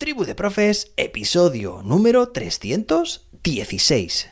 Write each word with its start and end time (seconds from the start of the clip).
Tribu 0.00 0.24
de 0.24 0.34
Profes, 0.34 0.92
episodio 0.96 1.82
número 1.84 2.30
316. 2.30 4.30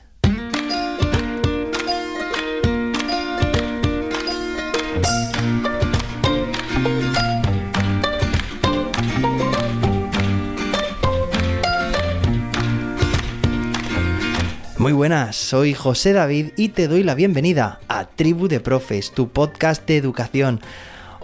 Muy 14.79 14.95
buenas, 14.95 15.37
soy 15.37 15.75
José 15.75 16.15
David 16.15 16.53
y 16.57 16.71
te 16.71 16.89
doy 16.89 17.03
la 17.03 17.15
bienvenida 17.15 17.81
a 17.89 18.07
Tribu 18.07 18.49
de 18.49 18.61
Profes, 18.61 19.13
tu 19.13 19.29
podcast 19.29 19.87
de 19.87 19.99
educación. 19.99 20.63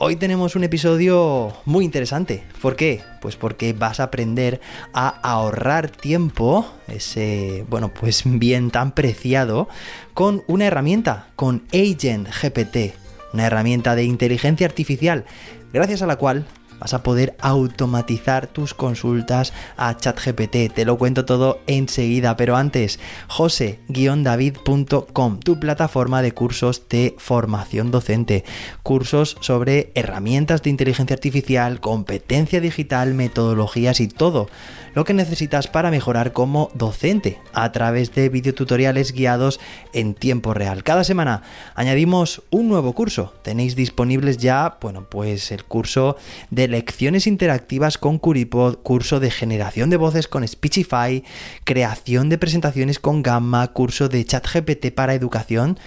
Hoy 0.06 0.16
tenemos 0.16 0.54
un 0.54 0.64
episodio 0.64 1.54
muy 1.64 1.82
interesante. 1.82 2.44
¿Por 2.60 2.76
qué? 2.76 3.00
Pues 3.22 3.36
porque 3.36 3.72
vas 3.72 4.00
a 4.00 4.02
aprender 4.02 4.60
a 4.92 5.08
ahorrar 5.08 5.88
tiempo, 5.88 6.70
ese, 6.88 7.64
bueno, 7.70 7.88
pues 7.88 8.22
bien 8.26 8.70
tan 8.70 8.92
preciado, 8.92 9.66
con 10.12 10.42
una 10.46 10.66
herramienta, 10.66 11.28
con 11.36 11.62
Agent 11.72 12.28
GPT, 12.28 12.92
una 13.32 13.46
herramienta 13.46 13.96
de 13.96 14.04
inteligencia 14.04 14.66
artificial, 14.66 15.24
gracias 15.72 16.02
a 16.02 16.06
la 16.06 16.16
cual 16.16 16.44
vas 16.78 16.94
a 16.94 17.02
poder 17.02 17.36
automatizar 17.40 18.46
tus 18.46 18.74
consultas 18.74 19.52
a 19.76 19.96
ChatGPT. 19.96 20.72
Te 20.74 20.84
lo 20.84 20.98
cuento 20.98 21.24
todo 21.24 21.60
enseguida, 21.66 22.36
pero 22.36 22.56
antes, 22.56 23.00
jose-david.com, 23.28 25.40
tu 25.40 25.60
plataforma 25.60 26.22
de 26.22 26.32
cursos 26.32 26.88
de 26.88 27.14
formación 27.18 27.90
docente. 27.90 28.44
Cursos 28.82 29.36
sobre 29.40 29.92
herramientas 29.94 30.62
de 30.62 30.70
inteligencia 30.70 31.14
artificial, 31.14 31.80
competencia 31.80 32.60
digital, 32.60 33.14
metodologías 33.14 34.00
y 34.00 34.08
todo 34.08 34.48
lo 34.94 35.04
que 35.04 35.12
necesitas 35.12 35.66
para 35.66 35.90
mejorar 35.90 36.32
como 36.32 36.70
docente 36.74 37.38
a 37.52 37.70
través 37.72 38.14
de 38.14 38.28
videotutoriales 38.28 39.12
guiados 39.12 39.60
en 39.92 40.14
tiempo 40.14 40.54
real. 40.54 40.84
Cada 40.84 41.04
semana 41.04 41.42
añadimos 41.74 42.42
un 42.50 42.68
nuevo 42.68 42.94
curso. 42.94 43.34
Tenéis 43.42 43.76
disponibles 43.76 44.38
ya, 44.38 44.78
bueno, 44.80 45.06
pues 45.08 45.50
el 45.50 45.64
curso 45.64 46.16
de 46.50 46.63
lecciones 46.68 47.26
interactivas 47.26 47.98
con 47.98 48.18
Curipod, 48.18 48.76
curso 48.82 49.20
de 49.20 49.30
generación 49.30 49.90
de 49.90 49.96
voces 49.96 50.28
con 50.28 50.46
Speechify, 50.46 51.24
creación 51.64 52.28
de 52.28 52.38
presentaciones 52.38 52.98
con 52.98 53.22
Gamma, 53.22 53.68
curso 53.68 54.08
de 54.08 54.24
ChatGPT 54.24 54.92
para 54.94 55.14
educación 55.14 55.78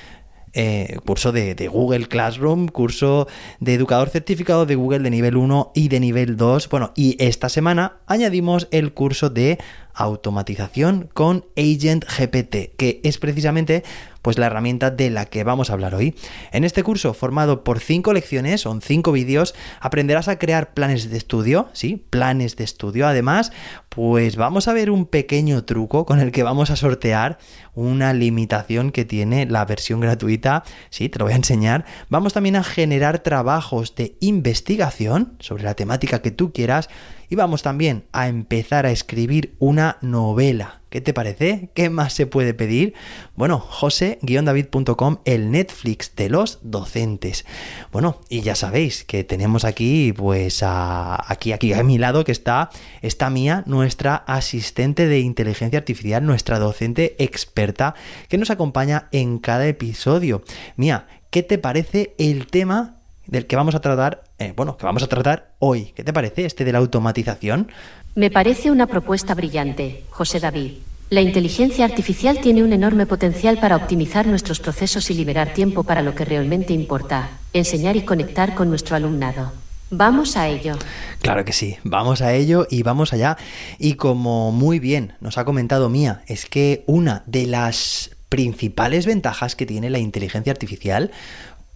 eh, 0.60 0.98
curso 1.06 1.32
de, 1.32 1.54
de, 1.54 1.68
Google 1.68 2.08
Classroom, 2.08 2.68
curso 2.68 3.28
de 3.60 3.76
educador 3.76 4.10
certificado 4.10 4.66
de 4.66 4.74
Google 4.74 5.00
de 5.00 5.12
nivel 5.12 5.38
1 5.38 5.72
y 5.76 5.90
de 5.90 6.00
nivel 6.00 6.36
2. 6.36 6.70
Bueno, 6.70 6.94
y 6.96 7.16
esta 7.24 7.48
semana 7.48 7.98
añadimos 8.08 8.68
el 8.72 8.92
curso 8.92 9.30
de 9.30 9.60
automatización 9.94 11.10
con 11.14 11.46
Agent 11.58 12.06
GPT, 12.06 12.76
que 12.76 13.02
es 13.04 13.20
precisamente 13.20 13.84
pues 14.22 14.38
la 14.38 14.48
herramienta 14.48 14.92
de 14.92 15.10
la 15.10 15.26
que 15.26 15.44
vamos 15.44 15.70
a 15.70 15.74
hablar 15.74 15.96
hoy. 15.96 16.16
En 16.52 16.64
este 16.64 16.84
curso, 16.84 17.14
formado 17.14 17.64
por 17.64 17.80
cinco 17.80 18.14
lecciones, 18.14 18.62
son 18.62 18.82
cinco 18.82 19.12
vídeos, 19.12 19.56
aprenderás 19.80 20.28
a 20.28 20.40
crear 20.40 20.74
planes 20.74 21.10
de 21.10 21.18
estudio, 21.18 21.70
¿sí? 21.74 22.04
Planes 22.10 22.56
de 22.56 22.64
estudio. 22.64 23.08
Además, 23.08 23.52
pues 23.90 24.36
vamos 24.36 24.68
a 24.68 24.74
ver 24.74 24.92
un 24.92 25.06
pequeño 25.06 25.64
truco 25.64 26.06
con 26.06 26.20
el 26.20 26.32
que 26.32 26.44
vamos 26.44 26.70
a 26.70 26.76
sortear 26.76 27.38
una 27.74 28.14
limitación 28.14 28.92
que 28.92 29.06
tiene 29.06 29.46
la 29.46 29.64
versión 29.66 30.00
gratuita, 30.00 30.64
sí, 30.90 31.10
te 31.10 31.20
lo 31.20 31.26
voy 31.26 31.34
a 31.34 31.38
enseñar. 31.38 31.86
Vamos 32.10 32.34
también 32.34 32.56
a 32.56 32.64
generar 32.64 33.20
trabajos 33.20 33.96
de 33.96 34.18
investigación 34.20 35.34
sobre 35.40 35.64
la 35.64 35.76
temática 35.76 36.22
que 36.22 36.32
tú 36.32 36.52
quieras 36.52 36.90
y 37.30 37.36
vamos 37.36 37.64
también 37.64 38.06
a 38.12 38.28
empezar 38.28 38.86
a 38.86 38.92
escribir 38.92 39.56
una 39.60 39.98
novela. 40.02 40.82
¿Qué 40.90 41.02
te 41.02 41.14
parece? 41.14 41.70
¿Qué 41.74 41.90
más 41.90 42.14
se 42.14 42.28
puede 42.28 42.54
pedir? 42.54 42.94
Bueno, 43.36 43.60
jose-david.com, 43.60 45.18
el 45.26 45.52
Netflix 45.52 46.16
de 46.16 46.30
los 46.30 46.60
docentes. 46.62 47.46
Bueno, 47.92 48.22
y 48.30 48.40
ya 48.40 48.56
sabéis 48.56 49.04
que 49.04 49.26
tenemos 49.26 49.66
aquí, 49.66 50.14
pues, 50.14 50.64
aquí, 50.64 51.52
aquí 51.52 51.74
a 51.74 51.84
mi 51.84 51.98
lado 51.98 52.24
que 52.24 52.32
está, 52.32 52.70
está 53.02 53.30
Mía, 53.30 53.64
nuestra 53.66 54.16
asistente 54.16 55.08
de 55.08 55.20
inteligencia 55.20 55.80
artificial, 55.80 56.26
nuestra 56.26 56.58
docente 56.58 57.22
experta, 57.22 57.94
que 58.30 58.38
nos 58.38 58.50
acompaña 58.50 59.10
en 59.12 59.40
cada 59.40 59.68
episodio. 59.68 60.42
Mía, 60.78 61.08
¿qué 61.32 61.44
te 61.44 61.58
parece 61.58 62.16
el 62.18 62.48
tema 62.48 62.97
del 63.28 63.46
que 63.46 63.56
vamos 63.56 63.76
a 63.76 63.82
tratar, 63.82 64.24
eh, 64.40 64.54
bueno, 64.56 64.78
que 64.78 64.86
vamos 64.86 65.04
a 65.04 65.08
tratar 65.08 65.52
hoy. 65.60 65.94
¿Qué 65.96 66.04
te 66.04 66.14
parece 66.14 66.46
este 66.46 66.66
de 66.66 66.72
la 66.72 66.80
automatización? 66.80 67.70
Me 68.16 68.32
parece 68.32 68.72
una 68.72 68.88
propuesta 68.88 69.36
brillante, 69.36 70.04
José 70.10 70.40
David. 70.40 70.72
La 71.10 71.22
inteligencia 71.22 71.86
artificial 71.86 72.40
tiene 72.42 72.64
un 72.64 72.74
enorme 72.74 73.06
potencial 73.06 73.60
para 73.60 73.78
optimizar 73.78 74.28
nuestros 74.28 74.60
procesos 74.60 75.10
y 75.10 75.14
liberar 75.14 75.54
tiempo 75.54 75.84
para 75.84 76.02
lo 76.02 76.14
que 76.14 76.26
realmente 76.26 76.74
importa, 76.74 77.30
enseñar 77.54 77.96
y 77.96 78.02
conectar 78.02 78.56
con 78.56 78.70
nuestro 78.70 78.96
alumnado. 78.98 79.54
Vamos 79.90 80.36
a 80.36 80.50
ello. 80.50 80.76
Claro 81.22 81.46
que 81.46 81.54
sí, 81.54 81.78
vamos 81.84 82.22
a 82.22 82.34
ello 82.34 82.68
y 82.70 82.84
vamos 82.84 83.14
allá. 83.14 83.38
Y 83.80 83.94
como 83.94 84.52
muy 84.52 84.80
bien 84.80 85.14
nos 85.22 85.38
ha 85.38 85.46
comentado 85.46 85.88
Mía, 85.88 86.24
es 86.28 86.46
que 86.46 86.84
una 86.88 87.24
de 87.26 87.46
las 87.46 88.12
principales 88.28 89.06
ventajas 89.06 89.56
que 89.56 89.66
tiene 89.66 89.90
la 89.90 90.00
inteligencia 90.00 90.52
artificial 90.52 91.12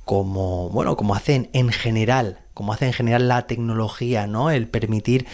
como, 0.06 0.70
bueno, 0.70 0.98
como 0.98 1.16
hacen 1.16 1.50
en 1.54 1.70
general, 1.70 2.40
como 2.54 2.74
hace 2.74 2.88
en 2.88 2.94
general 2.94 3.28
la 3.28 3.48
tecnología, 3.48 4.28
¿no? 4.28 4.52
El 4.52 4.68
permitir, 4.68 5.26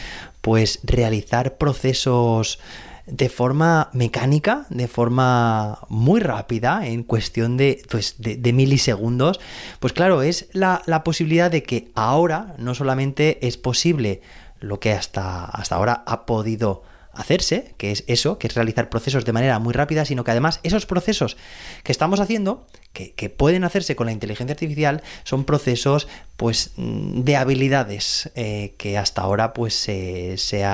pues, 0.42 0.80
realizar 0.84 1.58
procesos 1.58 2.60
de 3.08 3.30
forma 3.30 3.90
mecánica, 3.94 4.66
de 4.70 4.88
forma 4.88 5.80
muy 5.88 6.20
rápida, 6.20 6.86
en 6.86 7.04
cuestión 7.04 7.56
de, 7.56 7.82
pues, 7.90 8.16
de, 8.20 8.54
milisegundos, 8.54 9.40
pues 9.80 9.94
claro, 9.94 10.22
es 10.22 10.50
la, 10.52 10.82
la, 10.86 11.06
posibilidad 11.06 11.50
de 11.50 11.64
que 11.64 11.90
ahora 11.96 12.54
no 12.58 12.76
solamente 12.76 13.48
es 13.48 13.58
posible 13.58 14.22
lo 14.60 14.82
que 14.82 14.92
hasta, 14.92 15.46
hasta 15.46 15.76
ahora 15.76 16.04
ha 16.06 16.26
podido 16.26 16.84
hacerse, 17.18 17.74
que 17.78 17.92
es 17.92 18.04
eso, 18.08 18.38
que 18.38 18.48
es 18.48 18.56
realizar 18.56 18.90
procesos 18.90 19.26
de 19.26 19.34
manera 19.34 19.60
muy 19.60 19.74
rápida, 19.74 20.06
sino 20.06 20.24
que 20.24 20.32
además 20.32 20.60
esos 20.64 20.86
procesos 20.86 21.38
que 21.84 21.92
estamos 21.92 22.20
haciendo, 22.20 22.66
que, 22.94 23.30
pueden 23.30 23.64
hacerse 23.64 23.96
con 23.96 24.08
la 24.08 24.14
inteligencia 24.14 24.54
artificial, 24.54 25.04
son 25.24 25.44
procesos 25.44 26.08
pues 26.38 26.72
de 26.78 27.36
habilidades 27.36 28.32
eh, 28.36 28.74
que 28.78 28.98
hasta 28.98 29.22
ahora 29.22 29.54
pues 29.54 29.76
se, 29.76 30.38
se 30.38 30.66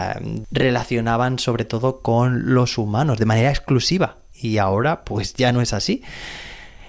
relacionaban 0.52 1.40
sobre 1.40 1.66
todo 1.66 2.02
con 2.02 2.54
los 2.54 2.78
humanos 2.78 3.18
de 3.18 3.26
manera 3.26 3.50
exclusiva 3.50 4.18
y 4.34 4.58
ahora 4.58 5.04
pues 5.04 5.34
ya 5.34 5.52
no 5.52 5.62
es 5.62 5.74
así. 5.74 6.04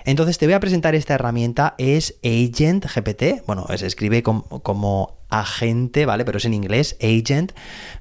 Entonces 0.05 0.39
te 0.39 0.47
voy 0.47 0.55
a 0.55 0.61
presentar 0.61 0.95
esta 0.95 1.15
herramienta, 1.15 1.75
es 1.79 2.17
Agent 2.23 2.85
GPT, 2.85 3.47
bueno, 3.47 3.67
se 3.77 3.87
escribe 3.87 4.23
como, 4.23 5.19
agente, 5.31 6.07
¿vale? 6.07 6.25
Pero 6.25 6.39
es 6.39 6.45
en 6.45 6.55
inglés, 6.55 6.97
Agent 7.01 7.53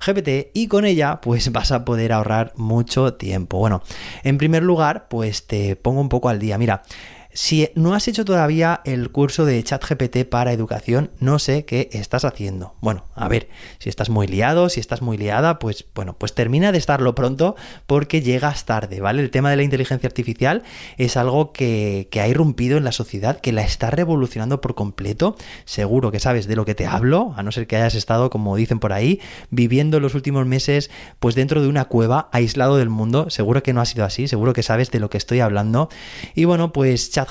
GPT, 0.05 0.51
y 0.53 0.67
con 0.67 0.85
ella 0.85 1.19
pues 1.21 1.51
vas 1.51 1.71
a 1.71 1.85
poder 1.85 2.11
ahorrar 2.11 2.53
mucho 2.55 3.13
tiempo. 3.15 3.57
Bueno, 3.57 3.81
en 4.23 4.37
primer 4.37 4.63
lugar, 4.63 5.07
pues 5.09 5.47
te 5.47 5.75
pongo 5.75 6.01
un 6.01 6.09
poco 6.09 6.29
al 6.29 6.39
día. 6.39 6.57
Mira, 6.57 6.83
si 7.33 7.69
no 7.75 7.93
has 7.93 8.07
hecho 8.07 8.25
todavía 8.25 8.81
el 8.85 9.11
curso 9.11 9.45
de 9.45 9.61
ChatGPT 9.63 10.25
para 10.29 10.53
educación, 10.53 11.11
no 11.19 11.39
sé 11.39 11.65
qué 11.65 11.89
estás 11.91 12.25
haciendo. 12.25 12.75
Bueno, 12.79 13.05
a 13.15 13.27
ver, 13.27 13.49
si 13.79 13.89
estás 13.89 14.09
muy 14.09 14.27
liado, 14.27 14.69
si 14.69 14.79
estás 14.79 15.01
muy 15.01 15.17
liada, 15.17 15.59
pues 15.59 15.85
bueno, 15.95 16.15
pues 16.17 16.33
termina 16.33 16.71
de 16.71 16.77
estarlo 16.77 17.15
pronto 17.15 17.55
porque 17.87 18.21
llegas 18.21 18.65
tarde, 18.65 19.01
¿vale? 19.01 19.21
El 19.21 19.31
tema 19.31 19.49
de 19.49 19.57
la 19.57 19.63
inteligencia 19.63 20.07
artificial 20.07 20.63
es 20.97 21.17
algo 21.17 21.53
que, 21.53 22.07
que 22.11 22.21
ha 22.21 22.27
irrumpido 22.27 22.77
en 22.77 22.83
la 22.83 22.91
sociedad, 22.91 23.39
que 23.39 23.51
la 23.51 23.63
está 23.63 23.89
revolucionando 23.89 24.61
por 24.61 24.75
completo. 24.75 25.35
Seguro 25.65 26.11
que 26.11 26.19
sabes 26.19 26.47
de 26.47 26.55
lo 26.55 26.65
que 26.65 26.75
te 26.75 26.85
hablo, 26.85 27.33
a 27.35 27.43
no 27.43 27.51
ser 27.51 27.67
que 27.67 27.77
hayas 27.77 27.95
estado, 27.95 28.29
como 28.29 28.55
dicen 28.55 28.79
por 28.79 28.93
ahí, 28.93 29.19
viviendo 29.49 29.99
los 29.99 30.13
últimos 30.15 30.45
meses 30.45 30.91
pues 31.19 31.35
dentro 31.35 31.61
de 31.61 31.67
una 31.67 31.85
cueva, 31.85 32.29
aislado 32.31 32.77
del 32.77 32.89
mundo. 32.89 33.29
Seguro 33.29 33.63
que 33.63 33.73
no 33.73 33.81
ha 33.81 33.85
sido 33.85 34.05
así, 34.05 34.27
seguro 34.27 34.53
que 34.53 34.63
sabes 34.63 34.91
de 34.91 34.99
lo 34.99 35.09
que 35.09 35.17
estoy 35.17 35.39
hablando. 35.39 35.89
Y 36.35 36.45
bueno, 36.45 36.71
pues 36.73 37.11
ChatGPT, 37.11 37.22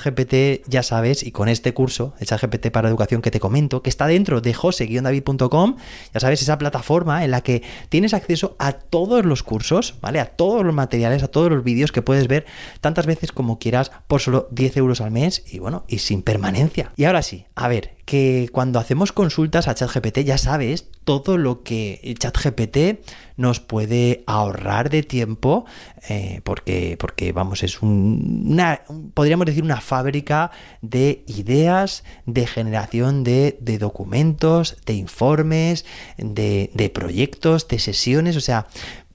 ya 0.67 0.83
sabes, 0.83 1.23
y 1.23 1.31
con 1.31 1.49
este 1.49 1.73
curso 1.73 2.13
de 2.19 2.25
ChatGPT 2.25 2.71
para 2.71 2.89
educación 2.89 3.21
que 3.21 3.31
te 3.31 3.39
comento, 3.39 3.81
que 3.81 3.89
está 3.89 4.07
dentro 4.07 4.41
de 4.41 4.53
jose-david.com, 4.53 5.77
ya 6.13 6.19
sabes, 6.19 6.41
esa 6.41 6.57
plataforma 6.57 7.23
en 7.23 7.31
la 7.31 7.41
que 7.41 7.63
tienes 7.89 8.13
acceso 8.13 8.55
a 8.59 8.73
todos 8.73 9.25
los 9.25 9.43
cursos, 9.43 9.95
¿vale? 10.01 10.19
A 10.19 10.25
todos 10.25 10.65
los 10.65 10.73
materiales, 10.73 11.23
a 11.23 11.27
todos 11.27 11.51
los 11.51 11.63
vídeos 11.63 11.91
que 11.91 12.01
puedes 12.01 12.27
ver 12.27 12.45
tantas 12.81 13.05
veces 13.05 13.31
como 13.31 13.59
quieras 13.59 13.91
por 14.07 14.21
solo 14.21 14.47
10 14.51 14.77
euros 14.77 15.01
al 15.01 15.11
mes 15.11 15.43
y 15.51 15.59
bueno, 15.59 15.85
y 15.87 15.99
sin 15.99 16.21
permanencia. 16.21 16.91
Y 16.95 17.05
ahora 17.05 17.21
sí, 17.21 17.45
a 17.55 17.67
ver, 17.67 17.95
que 18.05 18.49
cuando 18.51 18.79
hacemos 18.79 19.11
consultas 19.11 19.67
a 19.67 19.75
ChatGPT 19.75 20.19
ya 20.19 20.37
sabes 20.37 20.89
todo 21.05 21.37
lo 21.37 21.63
que 21.63 22.15
ChatGPT 22.19 22.99
nos 23.37 23.59
puede 23.59 24.23
ahorrar 24.27 24.89
de 24.89 25.03
tiempo 25.03 25.65
eh, 26.09 26.41
porque, 26.43 26.97
porque, 26.99 27.31
vamos, 27.31 27.63
es 27.63 27.81
una, 27.81 28.81
podríamos 29.13 29.45
decir, 29.45 29.63
una 29.63 29.81
fábrica 29.81 30.51
de 30.81 31.23
ideas, 31.27 32.03
de 32.25 32.45
generación 32.45 33.23
de, 33.23 33.57
documentos, 33.79 34.77
de 34.85 34.93
informes, 34.93 35.85
de, 36.17 36.71
de 36.73 36.89
proyectos, 36.89 37.67
de 37.67 37.79
sesiones, 37.79 38.35
o 38.35 38.41
sea, 38.41 38.67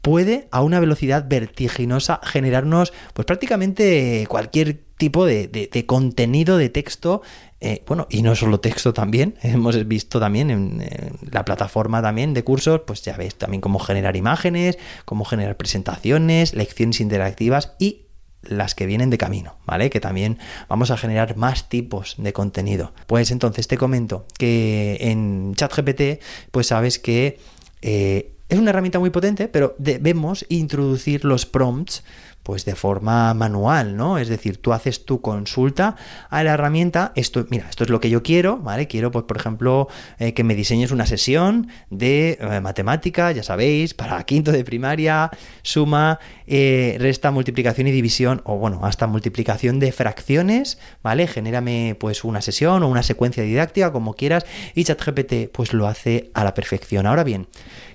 puede 0.02 0.48
a 0.50 0.62
una 0.62 0.80
velocidad 0.80 1.26
vertiginosa 1.28 2.20
generarnos 2.22 2.92
pues 3.12 3.26
prácticamente 3.26 4.26
cualquier 4.28 4.80
tipo 4.96 5.24
de, 5.24 5.84
contenido 5.86 6.56
de 6.58 6.68
texto 6.68 7.22
eh, 7.60 7.82
bueno, 7.86 8.06
y 8.08 8.22
no 8.22 8.36
solo 8.36 8.60
texto 8.60 8.92
también, 8.92 9.34
hemos 9.42 9.86
visto 9.86 10.20
también 10.20 10.50
en, 10.50 10.84
la 11.30 11.44
plataforma 11.44 12.00
también 12.02 12.34
de 12.34 12.44
cursos, 12.44 12.82
pues 12.86 13.02
ya 13.02 13.16
ves 13.16 13.34
también 13.34 13.60
cómo 13.60 13.78
generar 13.78 14.16
imágenes, 14.16 14.78
cómo 15.04 15.24
generar 15.24 15.56
presentaciones, 15.56 16.54
lecciones 16.54 17.00
interactivas 17.00 17.72
y 17.78 18.02
las 18.42 18.76
que 18.76 18.86
vienen 18.86 19.10
de 19.10 19.18
camino, 19.18 19.56
¿vale? 19.66 19.90
Que 19.90 20.00
también 20.00 20.38
vamos 20.68 20.92
a 20.92 20.96
generar 20.96 21.36
más 21.36 21.68
tipos 21.68 22.14
de 22.18 22.32
contenido. 22.32 22.92
Pues 23.08 23.32
entonces 23.32 23.66
te 23.66 23.76
comento 23.76 24.26
que 24.38 24.96
en 25.00 25.54
ChatGPT, 25.56 26.22
pues 26.52 26.68
sabes 26.68 27.00
que 27.00 27.40
eh, 27.82 28.36
es 28.48 28.58
una 28.58 28.70
herramienta 28.70 29.00
muy 29.00 29.10
potente, 29.10 29.48
pero 29.48 29.74
debemos 29.78 30.46
introducir 30.48 31.24
los 31.24 31.46
prompts 31.46 32.04
pues 32.48 32.64
de 32.64 32.74
forma 32.74 33.34
manual, 33.34 33.94
¿no? 33.94 34.16
Es 34.16 34.28
decir, 34.28 34.56
tú 34.56 34.72
haces 34.72 35.04
tu 35.04 35.20
consulta 35.20 35.96
a 36.30 36.42
la 36.42 36.54
herramienta, 36.54 37.12
esto, 37.14 37.44
mira, 37.50 37.66
esto 37.68 37.84
es 37.84 37.90
lo 37.90 38.00
que 38.00 38.08
yo 38.08 38.22
quiero, 38.22 38.56
¿vale? 38.56 38.88
Quiero, 38.88 39.10
pues, 39.10 39.26
por 39.26 39.36
ejemplo, 39.36 39.88
eh, 40.18 40.32
que 40.32 40.44
me 40.44 40.54
diseñes 40.54 40.90
una 40.90 41.04
sesión 41.04 41.68
de 41.90 42.38
eh, 42.40 42.60
matemática, 42.62 43.32
ya 43.32 43.42
sabéis, 43.42 43.92
para 43.92 44.24
quinto 44.24 44.50
de 44.50 44.64
primaria, 44.64 45.30
suma, 45.60 46.20
eh, 46.46 46.96
resta, 46.98 47.30
multiplicación 47.30 47.86
y 47.86 47.90
división, 47.90 48.40
o 48.46 48.56
bueno, 48.56 48.80
hasta 48.82 49.06
multiplicación 49.06 49.78
de 49.78 49.92
fracciones, 49.92 50.78
¿vale? 51.02 51.26
Genérame, 51.26 51.96
pues, 52.00 52.24
una 52.24 52.40
sesión 52.40 52.82
o 52.82 52.88
una 52.88 53.02
secuencia 53.02 53.42
didáctica, 53.42 53.92
como 53.92 54.14
quieras, 54.14 54.46
y 54.74 54.84
ChatGPT, 54.84 55.50
pues, 55.52 55.74
lo 55.74 55.86
hace 55.86 56.30
a 56.32 56.44
la 56.44 56.54
perfección. 56.54 57.06
Ahora 57.06 57.24
bien, 57.24 57.46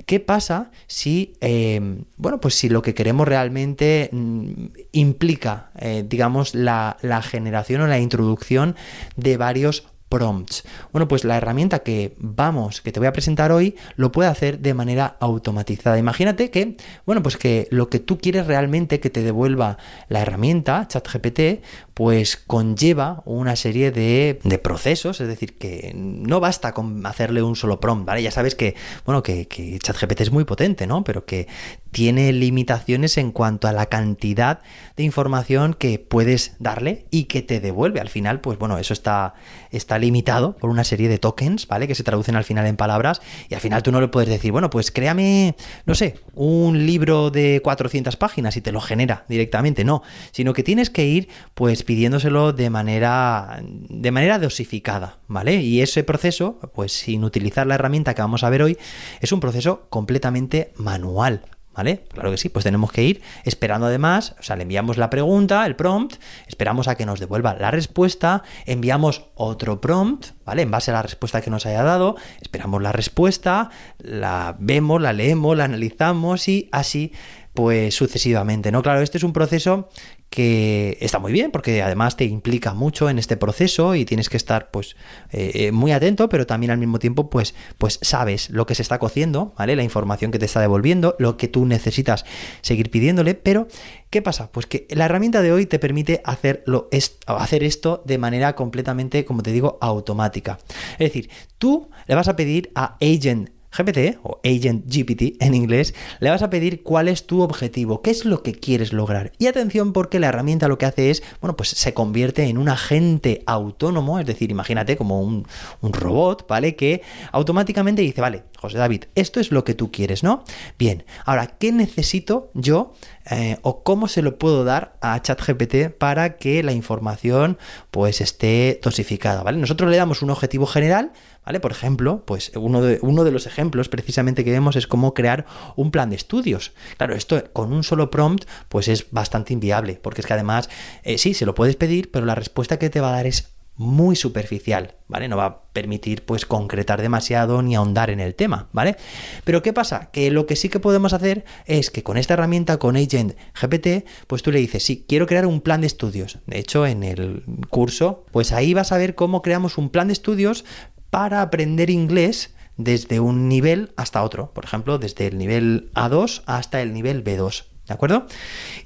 ¿Qué 0.06 0.20
pasa 0.20 0.72
si, 0.88 1.34
em, 1.40 2.06
bueno, 2.18 2.40
pues 2.40 2.56
si 2.56 2.70
lo 2.70 2.82
que 2.82 2.94
queremos 2.94 3.28
realmente 3.28 4.10
mm, 4.12 4.66
implica, 4.92 5.72
eh, 5.80 6.04
digamos, 6.08 6.56
la, 6.56 6.98
la 7.02 7.22
generación 7.22 7.82
o 7.82 7.88
la 7.88 8.00
introducción 8.00 8.76
de 9.16 9.38
varios 9.38 9.86
prompts. 10.14 10.64
Bueno, 10.92 11.08
pues 11.08 11.24
la 11.24 11.38
herramienta 11.38 11.80
que 11.80 12.14
vamos, 12.20 12.82
que 12.82 12.92
te 12.92 13.00
voy 13.00 13.08
a 13.08 13.14
presentar 13.14 13.52
hoy, 13.52 13.76
lo 13.96 14.12
puede 14.12 14.30
hacer 14.30 14.60
de 14.60 14.76
manera 14.76 15.18
automatizada. 15.20 15.98
Imagínate 15.98 16.52
que, 16.52 16.78
bueno, 17.08 17.24
pues 17.24 17.36
que 17.36 17.68
lo 17.72 17.90
que 17.90 17.98
tú 17.98 18.20
quieres 18.20 18.46
realmente 18.46 19.00
que 19.00 19.10
te 19.10 19.24
devuelva 19.24 19.80
la 20.10 20.22
herramienta, 20.22 20.88
ChatGPT, 20.88 21.64
pues 21.94 22.38
conlleva 22.38 23.22
una 23.26 23.56
serie 23.56 23.92
de, 23.92 24.40
procesos, 24.64 25.22
es 25.22 25.28
decir, 25.28 25.58
que 25.58 25.92
no 25.96 26.40
basta 26.40 26.74
con 26.74 27.06
hacerle 27.06 27.44
un 27.44 27.56
solo 27.56 27.80
prompt, 27.80 28.06
¿vale? 28.06 28.24
Ya 28.24 28.32
sabes 28.32 28.56
que, 28.56 28.76
bueno, 29.06 29.22
que, 29.22 29.48
que 29.48 29.78
ChatGPT 29.80 30.22
es 30.22 30.32
muy 30.32 30.44
potente, 30.44 30.88
¿no? 30.88 31.04
Pero 31.04 31.26
que 31.26 31.48
tiene 31.94 32.34
limitaciones 32.34 33.18
en 33.18 33.32
cuanto 33.32 33.70
a 33.70 33.72
la 33.72 33.86
cantidad 33.86 34.60
de 34.98 35.04
información 35.04 35.76
que 35.76 36.00
puedes 36.00 36.56
darle 36.60 37.06
y 37.12 37.26
que 37.26 37.42
te 37.42 37.62
devuelve. 37.62 38.02
Al 38.02 38.10
final, 38.10 38.42
pues 38.42 38.58
bueno, 38.58 38.78
eso 38.78 38.94
está, 38.94 39.36
está 39.72 40.00
limitado 40.00 40.58
por 40.58 40.70
una 40.70 40.84
serie 40.84 41.08
de 41.08 41.20
tokens, 41.20 41.68
¿vale? 41.68 41.88
Que 41.88 41.96
se 41.96 42.04
traducen 42.04 42.36
al 42.36 42.44
final 42.44 42.66
en 42.66 42.76
palabras 42.76 43.22
y 43.48 43.54
al 43.54 43.62
final 43.62 43.84
tú 43.84 43.92
no 43.92 44.02
le 44.02 44.10
puedes 44.10 44.30
decir, 44.30 44.52
bueno, 44.52 44.70
pues 44.70 44.92
créame, 44.92 45.56
no 45.86 45.96
sé, 45.96 46.16
un 46.34 46.86
libro 46.86 47.30
de 47.30 47.62
400 47.64 48.18
páginas 48.18 48.58
y 48.58 48.62
te 48.62 48.72
lo 48.72 48.82
genera 48.82 49.24
directamente, 49.30 49.86
no, 49.86 50.02
sino 50.32 50.54
que 50.54 50.64
tienes 50.64 50.90
que 50.90 51.06
ir, 51.06 51.30
pues 51.54 51.83
pidiéndoselo 51.84 52.54
de 52.54 52.70
manera, 52.70 53.60
de 53.62 54.12
manera 54.12 54.40
dosificada, 54.40 55.20
¿vale? 55.28 55.56
Y 55.56 55.82
ese 55.82 56.04
proceso, 56.04 56.60
pues 56.74 56.92
sin 56.92 57.24
utilizar 57.24 57.68
la 57.68 57.76
herramienta 57.76 58.14
que 58.14 58.22
vamos 58.22 58.44
a 58.44 58.50
ver 58.50 58.64
hoy, 58.64 58.78
es 59.22 59.32
un 59.32 59.40
proceso 59.40 59.88
completamente 59.90 60.74
manual. 60.76 61.42
¿Vale? 61.76 62.04
Claro 62.14 62.30
que 62.30 62.38
sí, 62.38 62.50
pues 62.50 62.62
tenemos 62.62 62.92
que 62.92 63.04
ir 63.04 63.24
esperando 63.46 63.88
además, 63.88 64.36
o 64.40 64.44
sea, 64.44 64.56
le 64.56 64.62
enviamos 64.62 64.98
la 64.98 65.10
pregunta, 65.10 65.66
el 65.66 65.76
prompt, 65.76 66.18
esperamos 66.46 66.88
a 66.88 66.94
que 66.94 67.08
nos 67.08 67.20
devuelva 67.20 67.56
la 67.56 67.72
respuesta, 67.72 68.44
enviamos 68.68 69.26
otro 69.34 69.82
prompt, 69.82 70.34
¿vale? 70.46 70.62
En 70.62 70.70
base 70.70 70.92
a 70.92 70.94
la 70.94 71.02
respuesta 71.02 71.42
que 71.42 71.50
nos 71.50 71.66
haya 71.66 71.82
dado, 71.82 72.16
esperamos 72.42 72.80
la 72.84 72.92
respuesta, 72.92 73.72
la 73.98 74.56
vemos, 74.60 75.02
la 75.02 75.14
leemos, 75.14 75.58
la 75.58 75.64
analizamos 75.64 76.48
y 76.48 76.70
así 76.72 77.12
pues 77.54 77.96
sucesivamente, 77.96 78.72
¿no? 78.72 78.82
Claro, 78.82 79.02
este 79.02 79.18
es 79.18 79.24
un 79.24 79.34
proceso 79.34 79.90
que 80.34 80.98
está 81.00 81.20
muy 81.20 81.32
bien 81.32 81.52
porque 81.52 81.84
además 81.84 82.18
te 82.18 82.26
implica 82.26 82.74
mucho 82.74 83.08
en 83.08 83.20
este 83.20 83.38
proceso 83.38 83.94
y 83.94 84.04
tienes 84.04 84.30
que 84.30 84.38
estar 84.38 84.72
pues 84.72 84.96
eh, 85.32 85.52
eh, 85.54 85.72
muy 85.72 85.92
atento 85.92 86.28
pero 86.28 86.48
también 86.48 86.72
al 86.72 86.80
mismo 86.80 86.98
tiempo 86.98 87.30
pues 87.30 87.54
pues 87.78 88.00
sabes 88.02 88.50
lo 88.50 88.66
que 88.66 88.74
se 88.74 88.82
está 88.82 88.98
cociendo 88.98 89.54
vale 89.60 89.76
la 89.76 89.84
información 89.84 90.32
que 90.32 90.40
te 90.40 90.46
está 90.46 90.60
devolviendo 90.60 91.16
lo 91.20 91.38
que 91.38 91.48
tú 91.48 91.68
necesitas 91.68 92.26
seguir 92.62 92.90
pidiéndole 92.90 93.36
pero 93.36 93.68
qué 94.10 94.24
pasa 94.24 94.52
pues 94.52 94.66
que 94.66 94.88
la 94.90 95.06
herramienta 95.06 95.44
de 95.44 95.52
hoy 95.52 95.68
te 95.68 95.78
permite 95.78 96.22
hacerlo 96.24 96.90
hacer 97.28 97.64
esto 97.64 98.02
de 98.04 98.18
manera 98.18 98.56
completamente 98.56 99.26
como 99.26 99.44
te 99.44 99.52
digo 99.52 99.78
automática. 99.82 100.58
Es 100.94 101.12
decir 101.12 101.30
tú 101.60 101.90
le 102.08 102.16
vas 102.16 102.28
a 102.28 102.36
pedir 102.36 102.72
a 102.74 102.98
agent 103.00 103.52
GPT 103.76 104.20
o 104.24 104.40
Agent 104.44 104.86
GPT 104.86 105.42
en 105.42 105.54
inglés, 105.54 105.94
le 106.20 106.30
vas 106.30 106.44
a 106.44 106.50
pedir 106.50 106.84
cuál 106.84 107.08
es 107.08 107.26
tu 107.26 107.42
objetivo, 107.42 108.02
qué 108.02 108.12
es 108.12 108.26
lo 108.26 108.44
que 108.44 108.54
quieres 108.54 108.94
lograr. 108.94 109.32
Y 109.40 109.48
atención 109.48 109.94
porque 109.94 110.20
la 110.20 110.28
herramienta 110.28 110.68
lo 110.68 110.78
que 110.78 110.86
hace 110.86 111.10
es, 111.10 111.24
bueno, 111.42 111.56
pues 111.56 111.70
se 111.70 111.94
convierte 111.94 112.44
en 112.44 112.58
un 112.58 112.70
agente 112.70 113.44
autónomo, 113.46 114.20
es 114.20 114.26
decir, 114.26 114.52
imagínate 114.52 114.98
como 114.98 115.22
un, 115.22 115.46
robot, 115.82 116.48
¿vale? 116.48 116.76
Que 116.76 117.02
automáticamente 117.32 118.02
dice, 118.02 118.22
vale, 118.22 118.44
José 118.58 118.78
David, 118.78 119.06
esto 119.16 119.40
es 119.40 119.52
lo 119.52 119.64
que 119.64 119.74
tú 119.74 119.92
quieres, 119.92 120.24
¿no? 120.24 120.44
Bien, 120.80 121.04
ahora, 121.26 121.48
¿qué 121.48 121.72
necesito 121.72 122.52
yo 122.54 122.94
eh, 123.30 123.58
o 123.62 123.84
cómo 123.84 124.08
se 124.08 124.22
lo 124.22 124.38
puedo 124.38 124.64
dar 124.66 124.98
a 125.02 125.22
ChatGPT 125.22 125.90
para 125.98 126.38
que 126.38 126.62
la 126.62 126.74
información 126.74 127.58
pues 127.90 128.20
esté 128.22 128.80
dosificada, 128.84 129.44
¿vale? 129.44 129.58
Nosotros 129.58 129.90
le 129.90 129.98
damos 129.98 130.22
un 130.22 130.30
objetivo 130.30 130.66
general, 130.66 131.14
¿vale? 131.46 131.60
Por 131.60 131.72
ejemplo, 131.72 132.24
pues 132.26 132.52
uno 132.56 132.82
de, 132.82 133.00
uno 133.02 133.24
de 133.24 133.32
los 133.32 133.48
ejemplos 133.48 133.90
precisamente 133.90 134.44
que 134.44 134.52
vemos 134.52 134.76
es 134.76 134.88
cómo 134.88 135.14
crear 135.14 135.46
un 135.76 135.92
plan 135.92 136.10
de 136.10 136.16
estudios. 136.16 136.74
Claro, 136.98 137.16
esto 137.16 137.44
con 137.54 137.74
un 137.74 137.84
solo 137.84 138.12
prompt 138.12 138.46
pues 138.70 138.88
es 138.88 139.12
bastante 139.12 139.54
inviable, 139.54 140.00
porque 140.02 140.22
es 140.22 140.28
que 140.28 140.34
además, 140.34 140.70
eh, 141.04 141.18
sí, 141.18 141.34
se 141.34 141.46
lo 141.46 141.56
puedes 141.56 141.76
pedir, 141.76 142.12
pero 142.12 142.26
la 142.26 142.36
respuesta 142.36 142.80
que 142.80 142.90
te 142.90 143.02
va 143.02 143.10
a 143.10 143.18
dar 143.18 143.28
es 143.28 143.54
muy 143.76 144.16
superficial, 144.16 144.96
¿vale? 145.08 145.28
No 145.28 145.38
va 145.38 145.46
a 145.46 145.62
permitir 145.74 146.26
pues 146.26 146.46
concretar 146.46 147.02
demasiado 147.02 147.64
ni 147.64 147.76
ahondar 147.76 148.12
en 148.12 148.20
el 148.20 148.36
tema, 148.36 148.70
¿vale? 148.72 148.98
Pero 149.44 149.64
¿qué 149.64 149.74
pasa? 149.74 150.12
Que 150.12 150.30
lo 150.30 150.46
que 150.46 150.56
sí 150.56 150.70
que 150.70 150.80
podemos 150.80 151.14
hacer 151.14 151.44
es 151.66 151.90
que 151.90 152.04
con 152.04 152.18
esta 152.18 152.36
herramienta, 152.36 152.78
con 152.78 152.96
Agent 152.96 153.36
GPT, 153.60 154.06
pues 154.28 154.44
tú 154.44 154.52
le 154.52 154.60
dices, 154.60 154.84
sí, 154.84 155.06
quiero 155.08 155.26
crear 155.26 155.48
un 155.48 155.62
plan 155.62 155.82
de 155.82 155.88
estudios. 155.88 156.38
De 156.46 156.60
hecho, 156.60 156.86
en 156.86 157.04
el 157.04 157.44
curso, 157.70 158.26
pues 158.32 158.52
ahí 158.52 158.76
vas 158.76 158.92
a 158.92 158.98
ver 158.98 159.16
cómo 159.16 159.42
creamos 159.42 159.80
un 159.80 159.90
plan 159.90 160.08
de 160.08 160.14
estudios 160.14 160.66
para 161.14 161.44
aprender 161.44 161.92
inglés 161.92 162.56
desde 162.76 163.20
un 163.20 163.48
nivel 163.48 163.94
hasta 163.98 164.24
otro, 164.24 164.52
por 164.52 164.66
ejemplo, 164.66 164.98
desde 164.98 165.28
el 165.28 165.38
nivel 165.38 165.92
A2 165.94 166.42
hasta 166.48 166.82
el 166.82 166.92
nivel 166.92 167.24
B2, 167.24 167.66
¿de 167.86 167.94
acuerdo? 167.94 168.26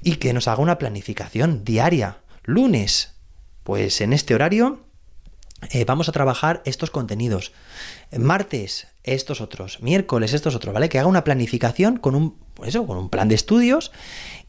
Y 0.02 0.16
que 0.16 0.34
nos 0.34 0.46
haga 0.46 0.60
una 0.60 0.76
planificación 0.76 1.64
diaria. 1.64 2.18
Lunes, 2.44 3.14
pues 3.64 4.02
en 4.02 4.12
este 4.12 4.34
horario 4.34 4.84
eh, 5.70 5.86
vamos 5.86 6.10
a 6.10 6.12
trabajar 6.12 6.60
estos 6.66 6.90
contenidos. 6.90 7.52
Martes, 8.14 8.88
estos 9.04 9.40
otros. 9.40 9.80
Miércoles, 9.80 10.34
estos 10.34 10.54
otros, 10.54 10.74
¿vale? 10.74 10.90
Que 10.90 10.98
haga 10.98 11.08
una 11.08 11.24
planificación 11.24 11.96
con 11.96 12.14
un, 12.14 12.36
pues 12.52 12.68
eso, 12.68 12.86
con 12.86 12.98
un 12.98 13.08
plan 13.08 13.28
de 13.28 13.36
estudios 13.36 13.90